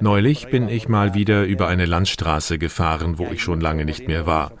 Neulich 0.00 0.48
bin 0.48 0.68
ich 0.68 0.88
mal 0.88 1.14
wieder 1.14 1.44
über 1.44 1.68
eine 1.68 1.86
Landstraße 1.86 2.58
gefahren, 2.58 3.18
wo 3.18 3.26
ich 3.32 3.40
schon 3.40 3.60
lange 3.60 3.84
nicht 3.84 4.08
mehr 4.08 4.26
war. 4.26 4.52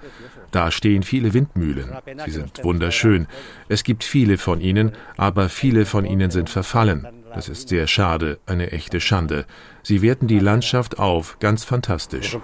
Da 0.50 0.70
stehen 0.70 1.02
viele 1.02 1.34
Windmühlen. 1.34 1.92
Sie 2.24 2.30
sind 2.30 2.64
wunderschön. 2.64 3.26
Es 3.68 3.84
gibt 3.84 4.04
viele 4.04 4.38
von 4.38 4.60
ihnen, 4.60 4.92
aber 5.16 5.48
viele 5.48 5.84
von 5.84 6.04
ihnen 6.04 6.30
sind 6.30 6.48
verfallen. 6.48 7.06
Das 7.34 7.48
ist 7.48 7.68
sehr 7.68 7.86
schade, 7.86 8.38
eine 8.46 8.72
echte 8.72 9.00
Schande. 9.00 9.44
Sie 9.82 10.00
werten 10.00 10.26
die 10.26 10.38
Landschaft 10.38 10.98
auf, 10.98 11.38
ganz 11.38 11.64
fantastisch. 11.64 12.36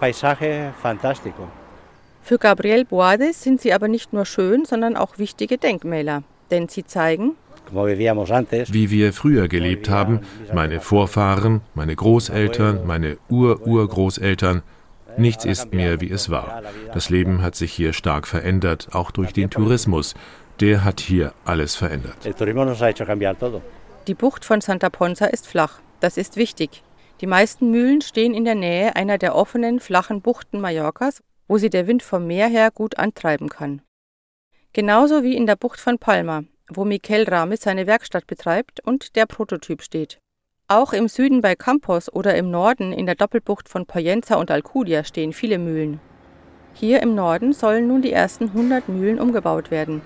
Für 2.22 2.38
Gabriel 2.38 2.84
Boades 2.84 3.42
sind 3.42 3.60
sie 3.60 3.72
aber 3.72 3.88
nicht 3.88 4.12
nur 4.12 4.24
schön, 4.24 4.64
sondern 4.64 4.96
auch 4.96 5.18
wichtige 5.18 5.58
Denkmäler. 5.58 6.22
Denn 6.50 6.68
sie 6.68 6.84
zeigen, 6.84 7.32
wie 7.70 8.90
wir 8.90 9.12
früher 9.12 9.48
gelebt 9.48 9.88
haben, 9.88 10.20
meine 10.52 10.80
Vorfahren, 10.80 11.62
meine 11.74 11.96
Großeltern, 11.96 12.86
meine 12.86 13.16
Ur-Urgroßeltern, 13.28 14.62
nichts 15.16 15.44
ist 15.44 15.72
mehr, 15.72 16.00
wie 16.00 16.11
es 16.11 16.31
war. 16.31 16.62
Das 16.92 17.11
Leben 17.11 17.42
hat 17.42 17.55
sich 17.55 17.72
hier 17.72 17.92
stark 17.92 18.27
verändert, 18.27 18.88
auch 18.92 19.11
durch 19.11 19.33
den 19.33 19.50
Tourismus. 19.50 20.14
Der 20.61 20.85
hat 20.85 21.00
hier 21.00 21.33
alles 21.44 21.74
verändert. 21.74 22.16
Die 24.07 24.14
Bucht 24.14 24.44
von 24.44 24.61
Santa 24.61 24.90
Ponza 24.90 25.27
ist 25.27 25.46
flach. 25.46 25.81
Das 26.00 26.16
ist 26.16 26.37
wichtig. 26.37 26.83
Die 27.20 27.27
meisten 27.27 27.70
Mühlen 27.70 28.03
stehen 28.03 28.35
in 28.35 28.44
der 28.44 28.55
Nähe 28.55 28.96
einer 28.96 29.18
der 29.18 29.35
offenen, 29.35 29.81
flachen 29.81 30.20
Buchten 30.20 30.61
Mallorcas, 30.61 31.22
wo 31.48 31.59
sie 31.59 31.70
der 31.70 31.87
Wind 31.87 32.03
vom 32.03 32.27
Meer 32.27 32.48
her 32.48 32.70
gut 32.70 32.98
antreiben 32.98 33.48
kann. 33.48 33.83
Genauso 34.72 35.22
wie 35.22 35.37
in 35.37 35.46
der 35.46 35.57
Bucht 35.57 35.81
von 35.81 35.98
Palma, 35.98 36.44
wo 36.68 36.85
Miquel 36.85 37.24
Ramis 37.24 37.62
seine 37.62 37.87
Werkstatt 37.87 38.27
betreibt 38.27 38.81
und 38.85 39.16
der 39.16 39.27
Prototyp 39.27 39.83
steht. 39.83 40.18
Auch 40.68 40.94
im 40.94 41.09
Süden 41.09 41.42
bei 41.42 41.57
Campos 41.57 42.11
oder 42.11 42.37
im 42.37 42.50
Norden 42.50 42.94
in 42.94 43.05
der 43.05 43.16
Doppelbucht 43.16 43.68
von 43.68 43.85
Poyenza 43.85 44.37
und 44.37 44.50
Alcudia 44.50 45.05
stehen 45.05 45.35
viele 45.35 45.59
Mühlen. 45.59 46.00
Hier 46.72 47.03
im 47.03 47.14
Norden 47.14 47.53
sollen 47.53 47.87
nun 47.87 48.00
die 48.00 48.12
ersten 48.12 48.44
100 48.44 48.88
Mühlen 48.88 49.20
umgebaut 49.20 49.70
werden, 49.70 50.00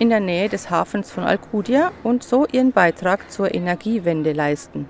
in 0.00 0.10
der 0.10 0.18
Nähe 0.18 0.48
des 0.48 0.68
Hafens 0.68 1.12
von 1.12 1.22
Alcudia 1.22 1.92
und 2.02 2.24
so 2.24 2.44
ihren 2.50 2.72
Beitrag 2.72 3.30
zur 3.30 3.54
Energiewende 3.54 4.32
leisten. 4.32 4.88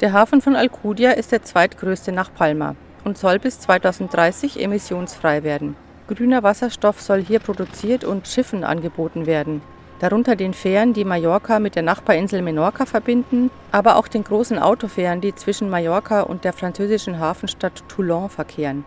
Der 0.00 0.12
Hafen 0.12 0.40
von 0.40 0.56
Alcudia 0.56 1.12
ist 1.12 1.30
der 1.30 1.44
zweitgrößte 1.44 2.10
nach 2.10 2.34
Palma 2.34 2.74
und 3.04 3.16
soll 3.16 3.38
bis 3.38 3.60
2030 3.60 4.60
emissionsfrei 4.60 5.44
werden. 5.44 5.76
Grüner 6.08 6.42
Wasserstoff 6.42 7.00
soll 7.00 7.22
hier 7.22 7.38
produziert 7.38 8.02
und 8.02 8.26
Schiffen 8.26 8.64
angeboten 8.64 9.26
werden, 9.26 9.62
darunter 9.98 10.36
den 10.36 10.54
Fähren, 10.54 10.92
die 10.92 11.04
Mallorca 11.04 11.58
mit 11.58 11.74
der 11.74 11.82
Nachbarinsel 11.82 12.42
Menorca 12.42 12.86
verbinden, 12.86 13.50
aber 13.72 13.96
auch 13.96 14.08
den 14.08 14.24
großen 14.24 14.58
Autofähren, 14.58 15.20
die 15.20 15.34
zwischen 15.34 15.70
Mallorca 15.70 16.22
und 16.22 16.44
der 16.44 16.52
französischen 16.52 17.18
Hafenstadt 17.18 17.84
Toulon 17.88 18.28
verkehren. 18.28 18.84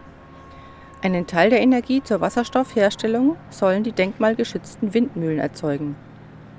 Einen 1.01 1.27
Teil 1.27 1.49
der 1.49 1.61
Energie 1.61 2.03
zur 2.03 2.19
Wasserstoffherstellung 2.19 3.37
sollen 3.49 3.83
die 3.83 3.93
denkmalgeschützten 3.93 4.93
Windmühlen 4.93 5.39
erzeugen. 5.39 5.95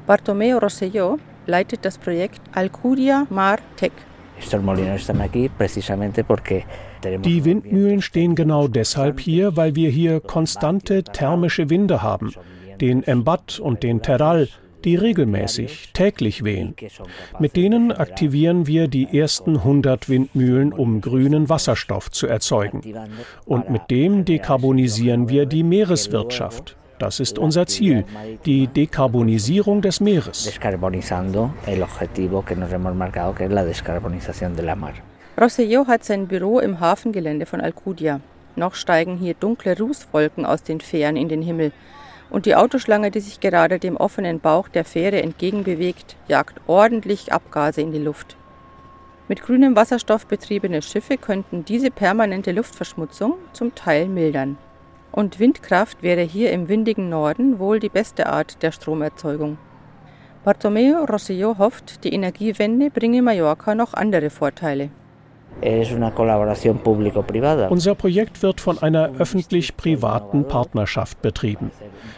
Bartomeo 0.06 0.58
Rosselló 0.58 1.18
leitet 1.46 1.84
das 1.84 1.98
Projekt 1.98 2.40
Alcudia 2.52 3.26
Mar 3.28 3.58
Tech. 3.76 3.92
Die 7.02 7.44
Windmühlen 7.44 8.00
stehen 8.00 8.34
genau 8.34 8.68
deshalb 8.68 9.20
hier, 9.20 9.56
weil 9.56 9.74
wir 9.74 9.90
hier 9.90 10.20
konstante 10.20 11.04
thermische 11.04 11.68
Winde 11.68 12.02
haben, 12.02 12.32
den 12.80 13.02
Embat 13.02 13.58
und 13.58 13.82
den 13.82 14.02
Terral, 14.02 14.48
die 14.84 14.96
regelmäßig 14.96 15.92
täglich 15.92 16.44
wehen. 16.44 16.74
Mit 17.38 17.56
denen 17.56 17.92
aktivieren 17.92 18.66
wir 18.66 18.88
die 18.88 19.18
ersten 19.18 19.58
100 19.58 20.08
Windmühlen, 20.08 20.72
um 20.72 21.00
grünen 21.00 21.48
Wasserstoff 21.48 22.10
zu 22.10 22.26
erzeugen. 22.26 22.80
Und 23.44 23.70
mit 23.70 23.90
dem 23.90 24.24
dekarbonisieren 24.24 25.28
wir 25.28 25.46
die 25.46 25.62
Meereswirtschaft. 25.62 26.76
Das 26.98 27.18
ist 27.18 27.38
unser 27.38 27.66
Ziel, 27.66 28.04
die 28.44 28.66
Dekarbonisierung 28.66 29.80
des 29.80 30.00
Meeres. 30.00 30.50
Rosselló 35.38 35.86
hat 35.86 36.04
sein 36.04 36.26
Büro 36.26 36.58
im 36.58 36.80
Hafengelände 36.80 37.46
von 37.46 37.62
Alcudia. 37.62 38.20
Noch 38.56 38.74
steigen 38.74 39.16
hier 39.16 39.32
dunkle 39.32 39.78
Rußwolken 39.78 40.44
aus 40.44 40.62
den 40.62 40.82
Fähren 40.82 41.16
in 41.16 41.30
den 41.30 41.40
Himmel 41.40 41.72
und 42.30 42.46
die 42.46 42.54
Autoschlange, 42.54 43.10
die 43.10 43.20
sich 43.20 43.40
gerade 43.40 43.78
dem 43.78 43.96
offenen 43.96 44.40
Bauch 44.40 44.68
der 44.68 44.84
Fähre 44.84 45.22
entgegenbewegt, 45.22 46.16
jagt 46.28 46.60
ordentlich 46.66 47.32
Abgase 47.32 47.80
in 47.80 47.92
die 47.92 47.98
Luft. 47.98 48.36
Mit 49.28 49.42
grünem 49.42 49.76
Wasserstoff 49.76 50.26
betriebene 50.26 50.82
Schiffe 50.82 51.16
könnten 51.16 51.64
diese 51.64 51.90
permanente 51.90 52.52
Luftverschmutzung 52.52 53.34
zum 53.52 53.74
Teil 53.74 54.08
mildern. 54.08 54.58
Und 55.12 55.38
Windkraft 55.38 56.02
wäre 56.02 56.22
hier 56.22 56.52
im 56.52 56.68
windigen 56.68 57.08
Norden 57.08 57.58
wohl 57.58 57.80
die 57.80 57.88
beste 57.88 58.26
Art 58.26 58.62
der 58.62 58.72
Stromerzeugung. 58.72 59.58
Bartomeo 60.44 61.04
Rosselló 61.04 61.58
hofft, 61.58 62.02
die 62.04 62.14
Energiewende 62.14 62.90
bringe 62.90 63.22
Mallorca 63.22 63.74
noch 63.74 63.94
andere 63.94 64.30
Vorteile. 64.30 64.90
Unser 67.68 67.94
Projekt 67.94 68.42
wird 68.42 68.60
von 68.60 68.78
einer 68.78 69.10
öffentlich-privaten 69.18 70.48
Partnerschaft 70.48 71.20
betrieben. 71.20 71.70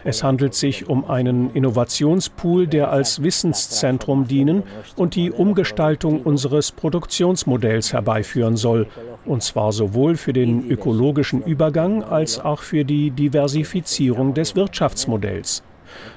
Es 0.05 0.23
handelt 0.23 0.55
sich 0.55 0.89
um 0.89 1.05
einen 1.11 1.51
Innovationspool, 1.51 2.69
der 2.69 2.91
als 2.91 3.23
Wissenszentrum 3.23 4.29
dienen 4.29 4.63
und 4.97 5.17
die 5.17 5.33
Umgestaltung 5.33 6.23
unseres 6.23 6.71
Produktionsmodells 6.73 7.93
herbeiführen 7.93 8.57
soll, 8.57 8.87
und 9.25 9.43
zwar 9.43 9.73
sowohl 9.73 10.17
für 10.17 10.33
den 10.33 10.69
ökologischen 10.69 11.43
Übergang 11.43 12.05
als 12.05 12.39
auch 12.39 12.61
für 12.61 12.85
die 12.85 13.11
Diversifizierung 13.11 14.35
des 14.35 14.55
Wirtschaftsmodells. 14.55 15.63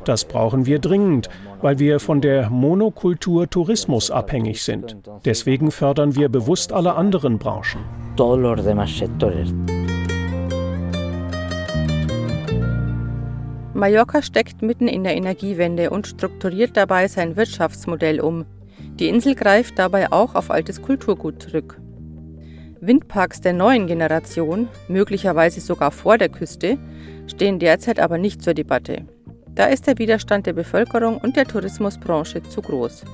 Das 0.05 0.25
brauchen 0.25 0.65
wir 0.65 0.79
dringend, 0.79 1.29
weil 1.61 1.79
wir 1.79 1.99
von 1.99 2.21
der 2.21 2.49
Monokultur 2.49 3.49
Tourismus 3.49 4.11
abhängig 4.11 4.63
sind. 4.63 4.97
Deswegen 5.25 5.71
fördern 5.71 6.15
wir 6.15 6.29
bewusst 6.29 6.73
alle 6.73 6.95
anderen 6.95 7.39
Branchen. 7.39 7.81
Mallorca 13.73 14.21
steckt 14.21 14.61
mitten 14.61 14.87
in 14.87 15.03
der 15.03 15.17
Energiewende 15.17 15.89
und 15.89 16.07
strukturiert 16.07 16.77
dabei 16.77 17.09
sein 17.09 17.35
Wirtschaftsmodell 17.35 18.21
um. 18.21 18.45
Die 18.99 19.09
Insel 19.09 19.35
greift 19.35 19.77
dabei 19.77 20.13
auch 20.13 20.35
auf 20.35 20.49
altes 20.49 20.81
Kulturgut 20.81 21.41
zurück. 21.41 21.81
Windparks 22.79 23.41
der 23.41 23.51
neuen 23.51 23.87
Generation, 23.87 24.69
möglicherweise 24.87 25.59
sogar 25.59 25.91
vor 25.91 26.17
der 26.17 26.29
Küste, 26.29 26.77
stehen 27.27 27.59
derzeit 27.59 27.99
aber 27.99 28.17
nicht 28.17 28.41
zur 28.41 28.53
Debatte. 28.53 29.05
Da 29.55 29.67
ist 29.67 29.87
der 29.87 29.97
Widerstand 29.97 30.47
der 30.47 30.53
Bevölkerung 30.53 31.17
und 31.17 31.37
der 31.37 31.45
Tourismusbranche 31.45 32.43
zu 32.43 32.61
groß. 32.61 33.05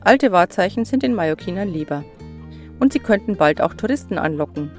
Alte 0.00 0.30
Wahrzeichen 0.30 0.84
sind 0.84 1.02
den 1.02 1.14
Mallorquinern 1.14 1.68
lieber. 1.68 2.04
Und 2.78 2.92
sie 2.92 2.98
könnten 2.98 3.36
bald 3.36 3.62
auch 3.62 3.72
Touristen 3.72 4.18
anlocken, 4.18 4.70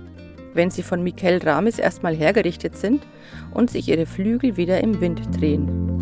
wenn 0.54 0.70
sie 0.70 0.84
von 0.84 1.02
Miquel 1.02 1.40
Ramis 1.44 1.80
erstmal 1.80 2.16
hergerichtet 2.16 2.78
sind 2.78 3.02
und 3.56 3.72
sich 3.72 3.90
ihre 3.90 4.06
Flügel 4.06 4.56
wieder 4.56 4.80
im 4.82 5.02
Wind 5.02 5.22
drehen. 5.36 6.00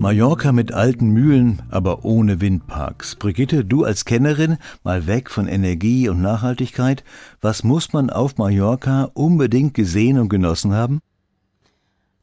Mallorca 0.00 0.52
mit 0.52 0.72
alten 0.72 1.10
Mühlen, 1.10 1.62
aber 1.70 2.04
ohne 2.04 2.40
Windparks. 2.40 3.14
Brigitte, 3.16 3.64
du 3.64 3.84
als 3.84 4.04
Kennerin, 4.04 4.58
mal 4.82 5.06
weg 5.06 5.30
von 5.30 5.46
Energie 5.46 6.08
und 6.08 6.20
Nachhaltigkeit, 6.20 7.04
was 7.40 7.64
muss 7.64 7.92
man 7.92 8.10
auf 8.10 8.36
Mallorca 8.36 9.10
unbedingt 9.14 9.72
gesehen 9.72 10.18
und 10.18 10.28
genossen 10.28 10.74
haben? 10.74 11.00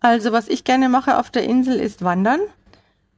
Also 0.04 0.32
was 0.32 0.48
ich 0.48 0.64
gerne 0.64 0.90
mache 0.90 1.20
auf 1.20 1.30
der 1.30 1.44
Insel 1.44 1.80
ist 1.80 2.04
wandern, 2.04 2.40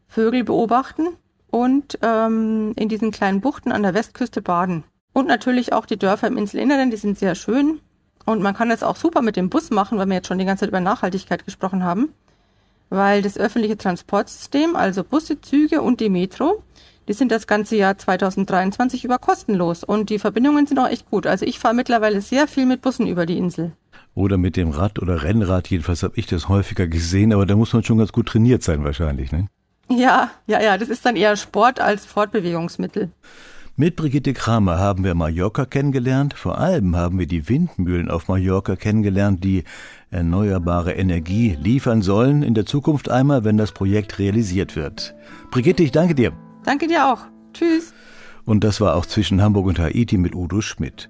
Vögel 0.05 0.43
beobachten 0.43 1.07
und 1.49 1.97
ähm, 2.01 2.73
in 2.75 2.89
diesen 2.89 3.11
kleinen 3.11 3.39
Buchten 3.39 3.71
an 3.71 3.83
der 3.83 3.93
Westküste 3.93 4.41
baden. 4.41 4.83
Und 5.13 5.27
natürlich 5.27 5.71
auch 5.71 5.85
die 5.85 5.97
Dörfer 5.97 6.27
im 6.27 6.37
Inselinneren, 6.37 6.91
die 6.91 6.97
sind 6.97 7.17
sehr 7.17 7.35
schön. 7.35 7.79
Und 8.25 8.41
man 8.41 8.53
kann 8.53 8.67
das 8.67 8.83
auch 8.83 8.97
super 8.97 9.21
mit 9.21 9.37
dem 9.37 9.49
Bus 9.49 9.69
machen, 9.69 9.97
weil 9.97 10.07
wir 10.07 10.15
jetzt 10.15 10.27
schon 10.27 10.39
die 10.39 10.45
ganze 10.45 10.61
Zeit 10.61 10.69
über 10.69 10.81
Nachhaltigkeit 10.81 11.45
gesprochen 11.45 11.85
haben. 11.85 12.13
Weil 12.89 13.21
das 13.21 13.37
öffentliche 13.37 13.77
Transportsystem, 13.77 14.75
also 14.75 15.05
Busse, 15.05 15.39
Züge 15.39 15.81
und 15.81 16.01
die 16.01 16.09
Metro, 16.09 16.63
die 17.07 17.13
sind 17.13 17.31
das 17.31 17.47
ganze 17.47 17.77
Jahr 17.77 17.97
2023 17.97 19.05
über 19.05 19.19
kostenlos. 19.19 19.85
Und 19.85 20.09
die 20.09 20.19
Verbindungen 20.19 20.67
sind 20.67 20.79
auch 20.79 20.89
echt 20.89 21.09
gut. 21.09 21.27
Also 21.27 21.45
ich 21.45 21.59
fahre 21.59 21.75
mittlerweile 21.75 22.19
sehr 22.19 22.47
viel 22.47 22.65
mit 22.65 22.81
Bussen 22.81 23.07
über 23.07 23.25
die 23.25 23.37
Insel 23.37 23.71
oder 24.15 24.37
mit 24.37 24.57
dem 24.57 24.69
Rad 24.69 24.99
oder 24.99 25.23
Rennrad. 25.23 25.69
Jedenfalls 25.69 26.03
habe 26.03 26.13
ich 26.17 26.27
das 26.27 26.49
häufiger 26.49 26.87
gesehen, 26.87 27.33
aber 27.33 27.45
da 27.45 27.55
muss 27.55 27.73
man 27.73 27.83
schon 27.83 27.97
ganz 27.97 28.11
gut 28.11 28.27
trainiert 28.27 28.63
sein 28.63 28.83
wahrscheinlich, 28.83 29.31
ne? 29.31 29.47
Ja, 29.89 30.31
ja, 30.47 30.61
ja, 30.61 30.77
das 30.77 30.89
ist 30.89 31.05
dann 31.05 31.15
eher 31.15 31.35
Sport 31.35 31.79
als 31.79 32.05
Fortbewegungsmittel. 32.05 33.11
Mit 33.75 33.95
Brigitte 33.95 34.33
Kramer 34.33 34.77
haben 34.77 35.03
wir 35.03 35.15
Mallorca 35.15 35.65
kennengelernt. 35.65 36.35
Vor 36.35 36.59
allem 36.59 36.95
haben 36.95 37.17
wir 37.17 37.25
die 37.25 37.49
Windmühlen 37.49 38.09
auf 38.09 38.27
Mallorca 38.27 38.75
kennengelernt, 38.75 39.43
die 39.43 39.63
erneuerbare 40.11 40.93
Energie 40.93 41.57
liefern 41.59 42.03
sollen 42.03 42.43
in 42.43 42.53
der 42.53 42.67
Zukunft 42.67 43.09
einmal, 43.09 43.43
wenn 43.43 43.57
das 43.57 43.71
Projekt 43.71 44.19
realisiert 44.19 44.75
wird. 44.75 45.15
Brigitte, 45.49 45.81
ich 45.81 45.91
danke 45.91 46.13
dir. 46.13 46.33
Danke 46.63 46.85
dir 46.85 47.11
auch. 47.11 47.21
Tschüss. 47.53 47.93
Und 48.45 48.63
das 48.63 48.79
war 48.79 48.95
auch 48.95 49.07
zwischen 49.07 49.41
Hamburg 49.41 49.65
und 49.65 49.79
Haiti 49.79 50.17
mit 50.17 50.35
Udo 50.35 50.61
Schmidt. 50.61 51.09